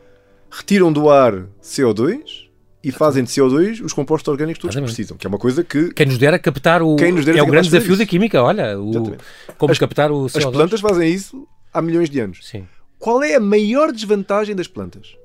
[0.51, 2.45] retiram do ar CO2
[2.86, 4.96] e fazem de CO2 os compostos orgânicos todos que Exatamente.
[4.96, 5.18] precisam.
[5.18, 6.96] Que é uma coisa que quem nos dera captar o.
[6.96, 8.80] Quem nos dera é o grande desafio da química, olha.
[8.80, 9.18] O,
[9.58, 10.38] como As- captar o CO2.
[10.38, 12.40] as plantas fazem isso há milhões de anos.
[12.44, 12.68] Sim.
[13.00, 15.18] Qual é a maior desvantagem das plantas?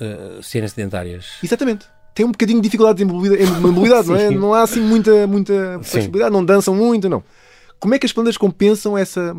[0.00, 1.26] Uh, serem sedentárias.
[1.42, 1.86] Exatamente.
[2.14, 4.30] Tem um bocadinho de dificuldade em mobilidade, em mobilidade não é?
[4.30, 7.22] Não há assim muita, muita flexibilidade, não dançam muito, não.
[7.80, 9.36] Como é que as plantas compensam essa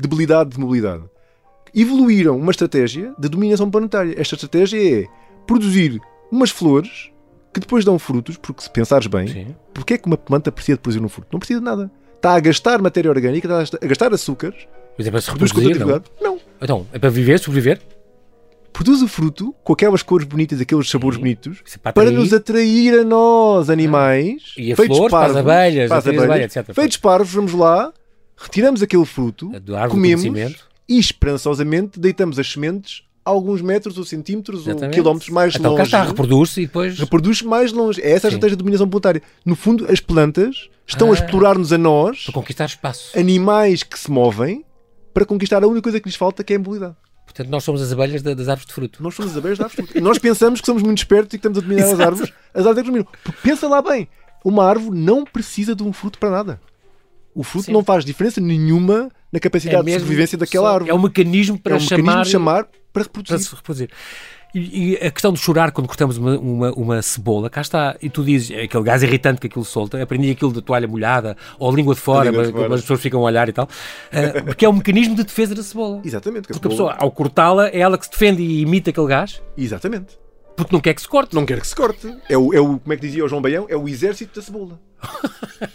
[0.00, 1.04] debilidade de mobilidade?
[1.72, 4.14] Evoluíram uma estratégia de dominação planetária.
[4.18, 5.06] Esta estratégia é
[5.46, 6.00] produzir
[6.30, 7.10] umas flores
[7.52, 9.54] que depois dão frutos, porque se pensares bem, Sim.
[9.72, 11.28] porque é que uma planta precisa de produzir um fruto?
[11.32, 11.90] Não precisa de nada.
[12.16, 14.66] Está a gastar matéria orgânica, está a gastar açúcares,
[14.98, 15.86] Mas é para se produz reproduzir,
[16.20, 16.32] não?
[16.34, 16.40] Não.
[16.60, 17.80] Então, é para viver, sobreviver?
[18.72, 22.32] Produz o fruto com aquelas cores bonitas, aqueles sabores bonitos, Isso é para para nos
[22.32, 26.56] atrair a nós, animais, E a feitos flor, para as abelhas, para as abelhas, abelhas,
[26.56, 26.74] etc.
[26.74, 27.92] feitos parvos, vamos lá,
[28.36, 29.52] retiramos aquele fruto,
[29.88, 30.56] comemos
[30.88, 34.94] e esperançosamente deitamos as sementes alguns metros ou centímetros ou Exatamente.
[34.94, 35.82] quilómetros mais Então cá longe.
[35.84, 36.98] está, reproduz-se e depois.
[36.98, 38.00] Reproduz mais longe.
[38.02, 38.36] É essa a Sim.
[38.36, 39.22] estratégia de dominação planetária.
[39.44, 41.10] No fundo, as plantas estão Ah.
[41.12, 43.18] a explorar-nos a nós, Para conquistar espaço.
[43.18, 44.64] animais que se movem,
[45.12, 46.96] para conquistar a única coisa que lhes falta, que é a mobilidade.
[47.24, 49.02] Portanto, nós somos as abelhas da- das árvores de fruto.
[49.02, 50.00] Nós somos as abelhas da árvore.
[50.00, 52.02] Nós pensamos que somos muito espertos e que estamos a dominar as Exato.
[52.10, 52.32] árvores.
[52.52, 53.08] As árvores é que dominam.
[53.24, 54.06] Porque pensa lá bem,
[54.44, 56.60] uma árvore não precisa de um fruto para nada.
[57.34, 57.72] O fruto Sim.
[57.72, 60.90] não faz diferença nenhuma na capacidade de mesmo sobrevivência daquela só- árvore.
[60.90, 62.22] É um mecanismo para É um mecanismo chamar.
[62.24, 63.38] de chamar para para reproduzir.
[63.48, 63.90] se reproduzir.
[64.54, 67.96] E, e a questão de chorar quando cortamos uma, uma, uma cebola, cá está.
[68.00, 70.00] E tu dizes, é aquele gás irritante que aquilo solta.
[70.00, 72.68] Aprendi aquilo da toalha molhada ou a língua de fora, língua de mas, fora.
[72.68, 73.68] mas as pessoas ficam a olhar e tal.
[74.12, 76.00] Ah, porque é um mecanismo de defesa da cebola.
[76.04, 76.46] Exatamente.
[76.46, 78.90] que a Porque a cebola- pessoa, ao cortá-la, é ela que se defende e imita
[78.90, 80.16] aquele gás, Exatamente.
[80.56, 81.34] Porque não quer que se corte.
[81.34, 82.14] Não quer que se corte.
[82.28, 83.66] É o, é o, como é que dizia o João Baião?
[83.68, 84.80] É o exército da cebola.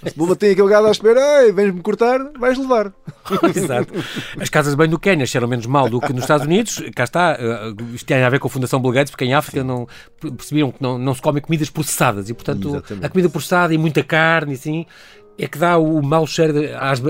[0.04, 2.92] A cebola tem aquele gado à espera, ei, vens-me cortar, vais levar.
[3.56, 3.94] Exato.
[4.40, 6.82] As casas de banho do Quênia cheiram menos mal do que nos Estados Unidos.
[6.96, 7.38] Cá está.
[7.40, 9.88] eh, Isto tem a ver com a Fundação Bill Gates, porque em África não,
[10.20, 12.30] perceberam que não, não se comem comidas processadas.
[12.30, 13.06] E, portanto, Exatamente.
[13.06, 14.86] a comida processada e muita carne, e assim,
[15.38, 16.54] é que dá o mau cheiro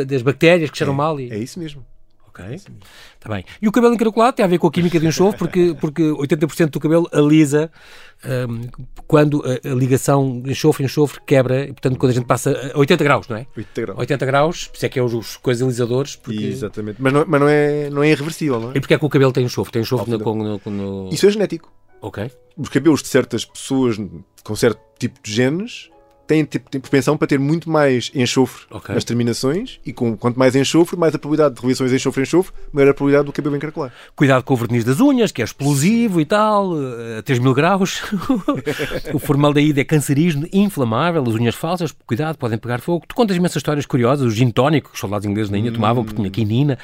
[0.06, 1.20] das bactérias que cheiram mal.
[1.20, 1.32] E...
[1.32, 1.86] É isso mesmo.
[2.30, 2.46] Ok.
[2.56, 3.44] Está bem.
[3.62, 6.70] E o cabelo encaracolado tem a ver com a química de enxofre, porque, porque 80%
[6.70, 7.72] do cabelo alisa
[8.48, 8.62] hum,
[9.08, 13.28] quando a, a ligação enxofre-enxofre quebra, e, portanto, quando a gente passa a 80 graus,
[13.28, 13.48] não é?
[13.58, 14.00] 80 graus.
[14.00, 16.46] 80 graus, por isso é que é os, os coisas alisadores, porque...
[16.46, 17.02] Exatamente.
[17.02, 18.78] Mas, não, mas não, é, não é irreversível, não é?
[18.78, 19.74] E porque é que o cabelo tem enxofre?
[19.74, 21.72] Tem enxofre no, no, no- Isso é genético.
[22.02, 22.32] Ok.
[22.56, 23.98] os cabelos de certas pessoas
[24.44, 25.90] com certo tipo de genes
[26.30, 28.94] têm tipo propensão para ter muito mais enxofre Ok.
[28.94, 32.94] nas terminações e com quanto mais enxofre, mais a probabilidade de reações enxofre-enxofre, maior a
[32.94, 33.92] probabilidade do cabelo encaracolar.
[34.16, 37.54] Cuidado com o verniz das unhas, que é explosivo e tal, eh, a 3 mil
[37.56, 38.04] graus.
[39.12, 43.06] o formaldeído é cancerígeno, inflamável, as unhas falsas, cuidado, podem pegar fogo.
[43.08, 46.04] Tu contas imensas histórias curiosas, o gin tónico, que os soldados ingleses na Índia tomavam
[46.04, 46.78] porque tinha quinina,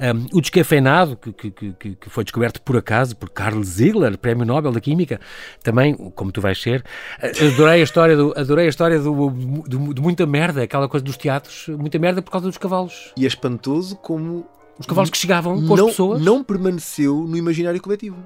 [0.00, 4.44] Um, o descafeinado, que, que, que, que foi descoberto por acaso por Carl Ziegler, Prémio
[4.44, 5.20] Nobel da Química,
[5.62, 6.84] também, como tu vais ser.
[7.20, 9.30] Eh, Adorei a história do, adorei a história do,
[9.66, 13.12] do- de muita merda, aquela coisa dos teatros, muita merda por causa dos cavalos.
[13.16, 14.46] E é espantoso como
[14.78, 16.22] Os cavalos que chegavam com as não, pessoas.
[16.22, 18.16] não permaneceu no imaginário coletivo.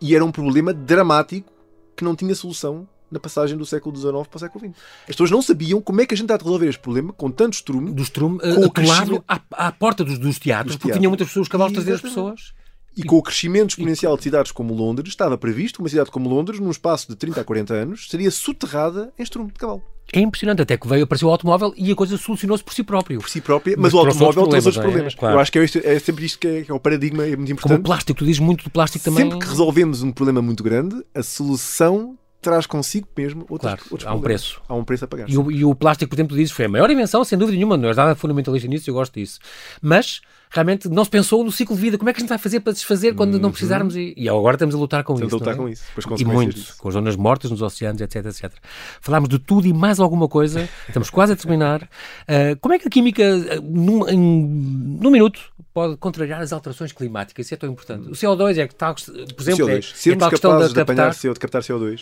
[0.00, 1.50] E era um problema dramático
[1.96, 4.76] que não tinha solução na passagem do século XIX para o século XX.
[5.02, 7.30] As pessoas não sabiam como é que a gente há de resolver este problema com
[7.30, 10.88] tanto estrume do Strum Com o atolado à, à porta dos, dos teatros, Dos porque
[10.88, 11.00] teatros.
[11.00, 12.52] vinham muitas pessoas, os cavalos trazer as pessoas.
[12.96, 16.28] E com o crescimento exponencial de cidades como Londres, estava previsto que uma cidade como
[16.28, 19.82] Londres, num espaço de 30 a 40 anos, seria soterrada em estrume de cavalo.
[20.16, 23.18] É impressionante, até que veio, apareceu o automóvel e a coisa solucionou-se por si próprio.
[23.20, 24.86] Por si própria, Mas mas, o automóvel trouxe problemas, outros não é?
[24.86, 25.14] problemas.
[25.14, 25.34] Claro.
[25.36, 27.38] Eu acho que é, é sempre isto que é, que é o paradigma, é muito
[27.38, 27.82] Como o importante.
[27.84, 29.24] plástico, tu dizes muito do plástico também.
[29.24, 34.06] Sempre que resolvemos um problema muito grande, a solução traz consigo mesmo outros, Claro, outros
[34.06, 34.42] há um problemas.
[34.42, 34.62] preço.
[34.68, 35.28] Há um preço a pagar.
[35.30, 37.56] E o, e o plástico, por exemplo, tu dizes, foi a maior invenção, sem dúvida
[37.56, 39.40] nenhuma, não és nada fundamentalista nisso, eu gosto disso.
[39.80, 40.20] Mas,
[40.54, 41.98] realmente, não se pensou no ciclo de vida.
[41.98, 43.96] Como é que a gente vai fazer para desfazer quando não precisarmos?
[43.96, 45.36] E, e agora estamos a lutar com Estamos isso.
[45.36, 45.56] a lutar é?
[45.56, 46.76] com isso, com E muito, disso.
[46.78, 48.52] com as zonas mortas nos oceanos, etc, etc.
[49.00, 51.88] Falámos de tudo e mais alguma coisa, estamos quase a terminar.
[52.28, 55.40] Ah, como é que a química, ah, num, em- num minuto,
[55.74, 57.46] pode contrariar as alterações climáticas?
[57.46, 58.08] Isso é tão importante.
[58.08, 59.78] O CO2 é que tal, por exemplo, é, CO2.
[59.78, 61.22] é Sermos tal questão capazes de de apanhar captar.
[61.22, 62.00] CO, de captar CO2.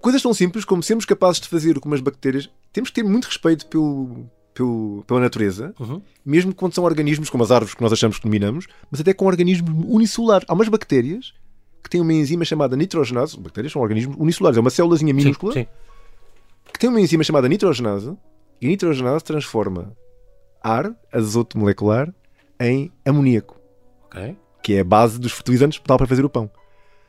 [0.00, 2.48] Coisas tão simples como sermos capazes de fazer como as bactérias.
[2.72, 6.02] Temos que ter muito respeito pelo, pelo- pela natureza, Uhum.
[6.24, 9.24] mesmo quando são organismos como as árvores que nós achamos que dominamos, mas até com
[9.26, 10.46] organismos unicelulares.
[10.48, 11.32] Há umas bactérias
[11.82, 13.38] que tem uma enzima chamada nitrogenase.
[13.38, 15.68] Bactérias são organismos unicelulares, é uma célulazinha minúscula Sim, sim.
[16.72, 18.16] que tem uma enzima chamada nitrogenase
[18.60, 19.92] e a nitrogenase transforma
[20.62, 22.12] ar, azoto molecular,
[22.60, 23.58] em amoníaco,
[24.06, 24.36] Ok.
[24.62, 26.48] que é a base dos fertilizantes tal para fazer o pão.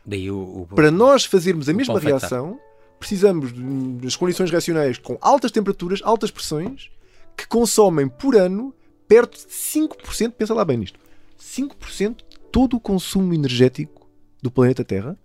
[0.05, 0.61] O.
[0.63, 2.59] o- Para nós fazermos a mesma reação,
[2.99, 3.61] precisamos de-
[4.01, 6.89] das condições reacionais com altas temperaturas, altas pressões,
[7.37, 8.73] que consomem por ano
[9.07, 10.99] perto de 5%, pensa lá bem nisto,
[11.39, 14.07] 5% de todo o consumo energético
[14.41, 15.17] do planeta Terra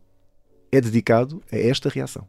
[0.71, 2.27] é dedicado a esta reação.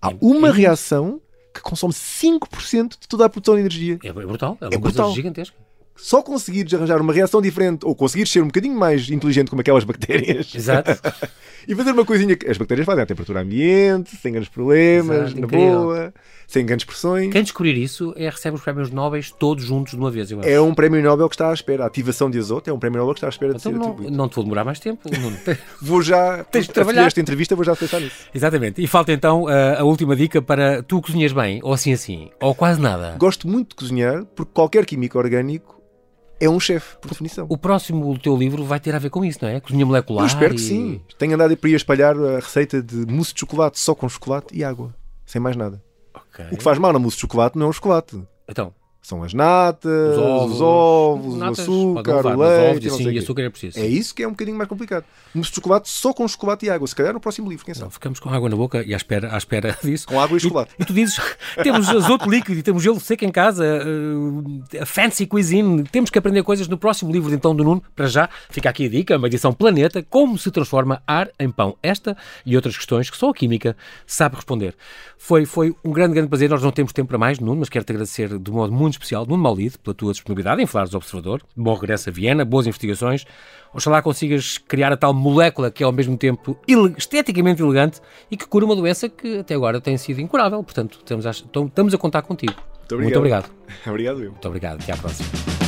[0.00, 1.20] Há É- uma reação
[1.54, 3.98] que consome 5% de toda a produção de energia.
[4.04, 5.12] É brutal, é uma É coisa brutal.
[5.12, 5.56] gigantesca.
[5.98, 9.82] Só conseguires arranjar uma reação diferente ou conseguires ser um bocadinho mais inteligente como aquelas
[9.84, 10.92] bactérias Exato.
[11.66, 15.40] e fazer uma coisinha que as bactérias fazem à temperatura ambiente, sem grandes problemas, Exato,
[15.40, 15.80] na incrível.
[15.82, 16.14] boa,
[16.46, 17.32] sem grandes pressões.
[17.32, 20.30] Quem descobrir isso é, recebe os prémios Nobel todos juntos de uma vez.
[20.44, 21.82] É um prémio Nobel que está à espera.
[21.82, 23.78] A ativação de azoto é um prémio Nobel que está à espera de Então ser
[23.78, 24.16] não, atribuído.
[24.16, 25.08] não te vou demorar mais tempo.
[25.82, 27.06] Vou já, Tens de trabalhar.
[27.06, 28.14] esta entrevista, vou já pensar nisso.
[28.34, 28.82] Exatamente.
[28.82, 32.54] E falta então a, a última dica para tu cozinhas bem, ou assim assim, ou
[32.54, 33.16] quase nada.
[33.18, 35.76] Gosto muito de cozinhar porque qualquer químico orgânico
[36.40, 37.46] é um chefe, por definição.
[37.48, 39.60] O próximo do teu livro vai ter a ver com isso, não é?
[39.60, 40.24] Cozinha molecular.
[40.24, 41.00] Eu espero e- que sim.
[41.18, 44.46] Tenho andado por aí a espalhar a receita de mousse de chocolate só com chocolate
[44.56, 44.94] e água.
[45.26, 45.82] Sem mais nada.
[46.14, 46.44] Ok.
[46.52, 48.22] O que faz mal na mousse de chocolate não é o chocolate.
[48.48, 52.70] Então, São as natas, os ovos, os, ovos, natas, o açúcar, levar, o mas leite,
[52.70, 53.78] ovos, e não sim, sei o e açúcar é preciso.
[53.78, 55.04] É isso que é um bocadinho mais complicado.
[55.34, 56.86] De chocolate só com chocolate e água.
[56.86, 57.92] Se calhar no próximo livro, quem Não, sabe?
[57.94, 60.06] ficamos com água na boca e à espera, à espera disso.
[60.06, 60.72] Com água e chocolate.
[60.78, 61.18] E tu dizes,
[61.62, 63.82] temos azoto líquido e temos gelo seco em casa,
[64.80, 67.82] a fancy cuisine, temos que aprender coisas no próximo livro então do Nuno.
[67.96, 71.76] Para já, fica aqui a dica, uma edição Planeta, como se transforma ar em pão.
[71.82, 73.76] Esta e outras questões que só a química
[74.06, 74.74] sabe responder.
[75.16, 76.48] Foi, foi um grande, grande prazer.
[76.50, 79.42] Nós não temos tempo para mais, Nuno, mas quero-te agradecer de modo muito especial, Nuno
[79.42, 81.42] Maulide, pela tua disponibilidade em Falares do Observador.
[81.56, 83.24] Bom regresso a Viena, boas investigações.
[83.72, 86.58] Oxalá consigas criar a tal molécula que é ao mesmo tempo
[86.96, 90.62] esteticamente elegante e que cura uma doença que até agora tem sido incurável.
[90.62, 92.54] Portanto, estamos a, estamos a contar contigo.
[92.90, 93.50] Muito obrigado.
[93.86, 94.30] Obrigado, eu.
[94.30, 94.80] Muito obrigado.
[94.82, 95.67] Até à próxima.